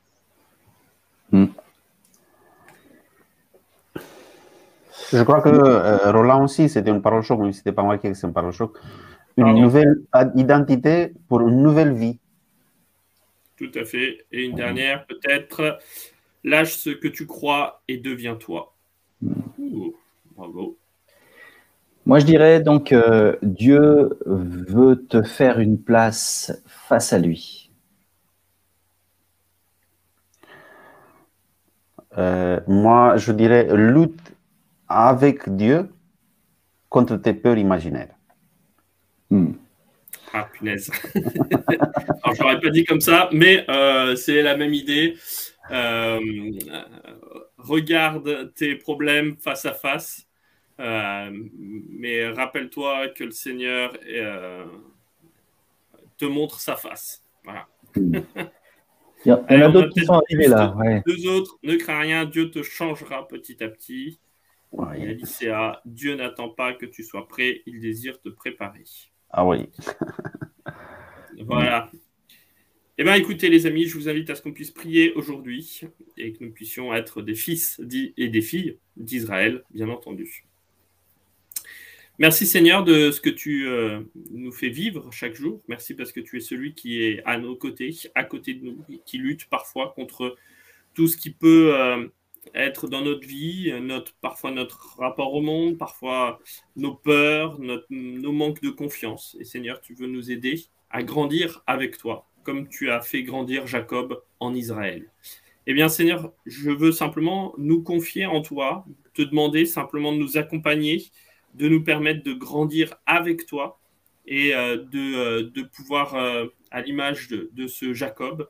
Hmm. 1.30 1.46
Je 5.12 5.22
crois 5.22 5.40
que 5.42 5.48
euh, 5.48 6.12
Roland 6.12 6.44
aussi, 6.44 6.68
c'était 6.68 6.90
une 6.90 7.02
parole 7.02 7.22
choc, 7.22 7.40
mais 7.40 7.52
ce 7.52 7.58
n'était 7.58 7.72
pas 7.72 7.82
moi 7.82 7.98
qui 7.98 8.14
c'est 8.14 8.26
une 8.26 8.32
parole 8.32 8.52
choc. 8.52 8.78
Une 9.36 9.54
nouvelle 9.54 10.02
identité 10.34 11.12
pour 11.28 11.40
une 11.40 11.62
nouvelle 11.62 11.94
vie. 11.94 12.18
Tout 13.56 13.70
à 13.74 13.84
fait. 13.84 14.26
Et 14.30 14.44
une 14.44 14.54
dernière, 14.54 15.06
peut-être, 15.06 15.78
lâche 16.44 16.76
ce 16.76 16.90
que 16.90 17.08
tu 17.08 17.26
crois 17.26 17.82
et 17.88 17.96
deviens 17.96 18.36
toi. 18.36 18.74
Hmm. 19.22 19.90
Moi, 22.12 22.18
je 22.18 22.26
dirais 22.26 22.60
donc 22.60 22.92
euh, 22.92 23.36
Dieu 23.40 24.18
veut 24.26 25.02
te 25.08 25.22
faire 25.22 25.58
une 25.60 25.82
place 25.82 26.52
face 26.66 27.14
à 27.14 27.18
lui. 27.18 27.70
Euh, 32.18 32.60
moi, 32.66 33.16
je 33.16 33.32
dirais 33.32 33.66
lutte 33.74 34.34
avec 34.90 35.48
Dieu 35.56 35.88
contre 36.90 37.16
tes 37.16 37.32
peurs 37.32 37.56
imaginaires. 37.56 38.14
Hmm. 39.30 39.52
Ah, 40.34 40.46
punaise. 40.52 40.90
Alors, 41.14 42.34
je 42.34 42.42
n'aurais 42.42 42.60
pas 42.60 42.68
dit 42.68 42.84
comme 42.84 43.00
ça, 43.00 43.30
mais 43.32 43.64
euh, 43.70 44.16
c'est 44.16 44.42
la 44.42 44.58
même 44.58 44.74
idée. 44.74 45.16
regarde 47.56 48.52
tes 48.54 48.74
problèmes 48.74 49.38
face 49.38 49.64
à 49.64 49.72
face 49.72 50.26
mais 50.78 52.28
rappelle-toi 52.30 53.08
que 53.08 53.24
le 53.24 53.30
Seigneur 53.30 53.96
euh, 54.06 54.64
te 56.18 56.24
montre 56.24 56.60
sa 56.60 56.76
face. 56.76 57.24
Voilà. 57.44 57.68
Il 59.24 59.28
y 59.28 59.32
en 59.32 59.44
a 59.46 59.68
d'autres 59.68 59.90
qui 59.90 60.04
sont 60.04 60.14
arrivés 60.14 60.48
là. 60.48 60.74
Deux 61.06 61.28
autres, 61.28 61.58
ne 61.62 61.76
crains 61.76 62.00
rien, 62.00 62.24
Dieu 62.24 62.50
te 62.50 62.62
changera 62.62 63.28
petit 63.28 63.62
à 63.62 63.68
petit. 63.68 64.18
Ouais. 64.72 65.16
Dieu 65.84 66.16
n'attend 66.16 66.48
pas 66.48 66.72
que 66.72 66.86
tu 66.86 67.04
sois 67.04 67.28
prêt, 67.28 67.62
il 67.66 67.80
désire 67.80 68.20
te 68.20 68.30
préparer. 68.30 68.84
Ah 69.30 69.46
oui. 69.46 69.68
voilà. 71.46 71.90
Eh 72.98 73.04
bien, 73.04 73.14
écoutez, 73.14 73.48
les 73.48 73.66
amis, 73.66 73.86
je 73.86 73.96
vous 73.96 74.08
invite 74.08 74.28
à 74.30 74.34
ce 74.34 74.42
qu'on 74.42 74.52
puisse 74.52 74.70
prier 74.70 75.12
aujourd'hui 75.14 75.82
et 76.16 76.32
que 76.32 76.44
nous 76.44 76.50
puissions 76.50 76.92
être 76.92 77.22
des 77.22 77.34
fils 77.34 77.80
et 78.16 78.28
des 78.28 78.42
filles 78.42 78.78
d'Israël, 78.96 79.62
bien 79.70 79.88
entendu. 79.88 80.46
Merci 82.18 82.46
Seigneur 82.46 82.84
de 82.84 83.10
ce 83.10 83.20
que 83.20 83.30
tu 83.30 83.66
euh, 83.66 84.00
nous 84.30 84.52
fais 84.52 84.68
vivre 84.68 85.10
chaque 85.12 85.34
jour. 85.34 85.62
Merci 85.66 85.94
parce 85.94 86.12
que 86.12 86.20
tu 86.20 86.36
es 86.36 86.40
celui 86.40 86.74
qui 86.74 87.02
est 87.02 87.22
à 87.24 87.38
nos 87.38 87.56
côtés, 87.56 87.96
à 88.14 88.24
côté 88.24 88.54
de 88.54 88.64
nous, 88.64 88.84
qui 89.06 89.18
lutte 89.18 89.48
parfois 89.48 89.92
contre 89.96 90.36
tout 90.94 91.08
ce 91.08 91.16
qui 91.16 91.30
peut 91.30 91.74
euh, 91.74 92.06
être 92.54 92.86
dans 92.86 93.00
notre 93.00 93.26
vie, 93.26 93.72
parfois 94.20 94.50
notre 94.50 94.98
rapport 94.98 95.32
au 95.32 95.40
monde, 95.40 95.78
parfois 95.78 96.38
nos 96.76 96.94
peurs, 96.94 97.58
nos 97.90 98.32
manques 98.32 98.60
de 98.60 98.70
confiance. 98.70 99.36
Et 99.40 99.44
Seigneur, 99.44 99.80
tu 99.80 99.94
veux 99.94 100.06
nous 100.06 100.30
aider 100.30 100.66
à 100.90 101.02
grandir 101.02 101.62
avec 101.66 101.96
toi, 101.96 102.28
comme 102.42 102.68
tu 102.68 102.90
as 102.90 103.00
fait 103.00 103.22
grandir 103.22 103.66
Jacob 103.66 104.22
en 104.38 104.54
Israël. 104.54 105.10
Eh 105.66 105.74
bien 105.74 105.88
Seigneur, 105.88 106.32
je 106.44 106.70
veux 106.70 106.92
simplement 106.92 107.54
nous 107.56 107.82
confier 107.82 108.26
en 108.26 108.42
toi, 108.42 108.84
te 109.14 109.22
demander 109.22 109.64
simplement 109.64 110.12
de 110.12 110.18
nous 110.18 110.36
accompagner, 110.36 111.04
de 111.54 111.68
nous 111.68 111.82
permettre 111.82 112.22
de 112.22 112.32
grandir 112.32 112.94
avec 113.06 113.46
toi 113.46 113.80
et 114.26 114.54
euh, 114.54 114.76
de, 114.76 115.14
euh, 115.16 115.50
de, 115.50 115.62
pouvoir, 115.62 116.14
euh, 116.14 116.46
à 116.70 116.80
l'image 116.80 117.28
de, 117.28 117.50
de, 117.52 117.66
ce 117.66 117.92
Jacob, 117.92 118.48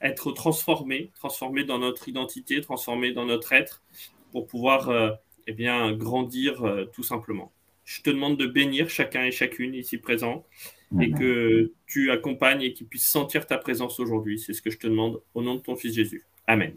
être 0.00 0.32
transformé, 0.32 1.10
transformé 1.14 1.64
dans 1.64 1.78
notre 1.78 2.08
identité, 2.08 2.60
transformé 2.60 3.12
dans 3.12 3.24
notre 3.24 3.52
être, 3.52 3.82
pour 4.32 4.46
pouvoir 4.46 4.90
eh 5.46 5.52
bien, 5.52 5.92
grandir 5.92 6.86
tout 6.94 7.02
simplement. 7.02 7.52
Je 7.84 8.00
te 8.00 8.08
demande 8.08 8.38
de 8.38 8.46
bénir 8.46 8.88
chacun 8.88 9.24
et 9.24 9.30
chacune 9.30 9.74
ici 9.74 9.98
présent 9.98 10.46
et 11.00 11.10
que 11.10 11.72
tu 11.86 12.10
accompagnes 12.10 12.62
et 12.62 12.72
qu'ils 12.72 12.86
puissent 12.86 13.08
sentir 13.10 13.46
ta 13.46 13.58
présence 13.58 14.00
aujourd'hui. 14.00 14.38
C'est 14.38 14.54
ce 14.54 14.62
que 14.62 14.70
je 14.70 14.78
te 14.78 14.86
demande 14.86 15.20
au 15.34 15.42
nom 15.42 15.56
de 15.56 15.60
ton 15.60 15.76
Fils 15.76 15.94
Jésus. 15.94 16.24
Amen. 16.46 16.74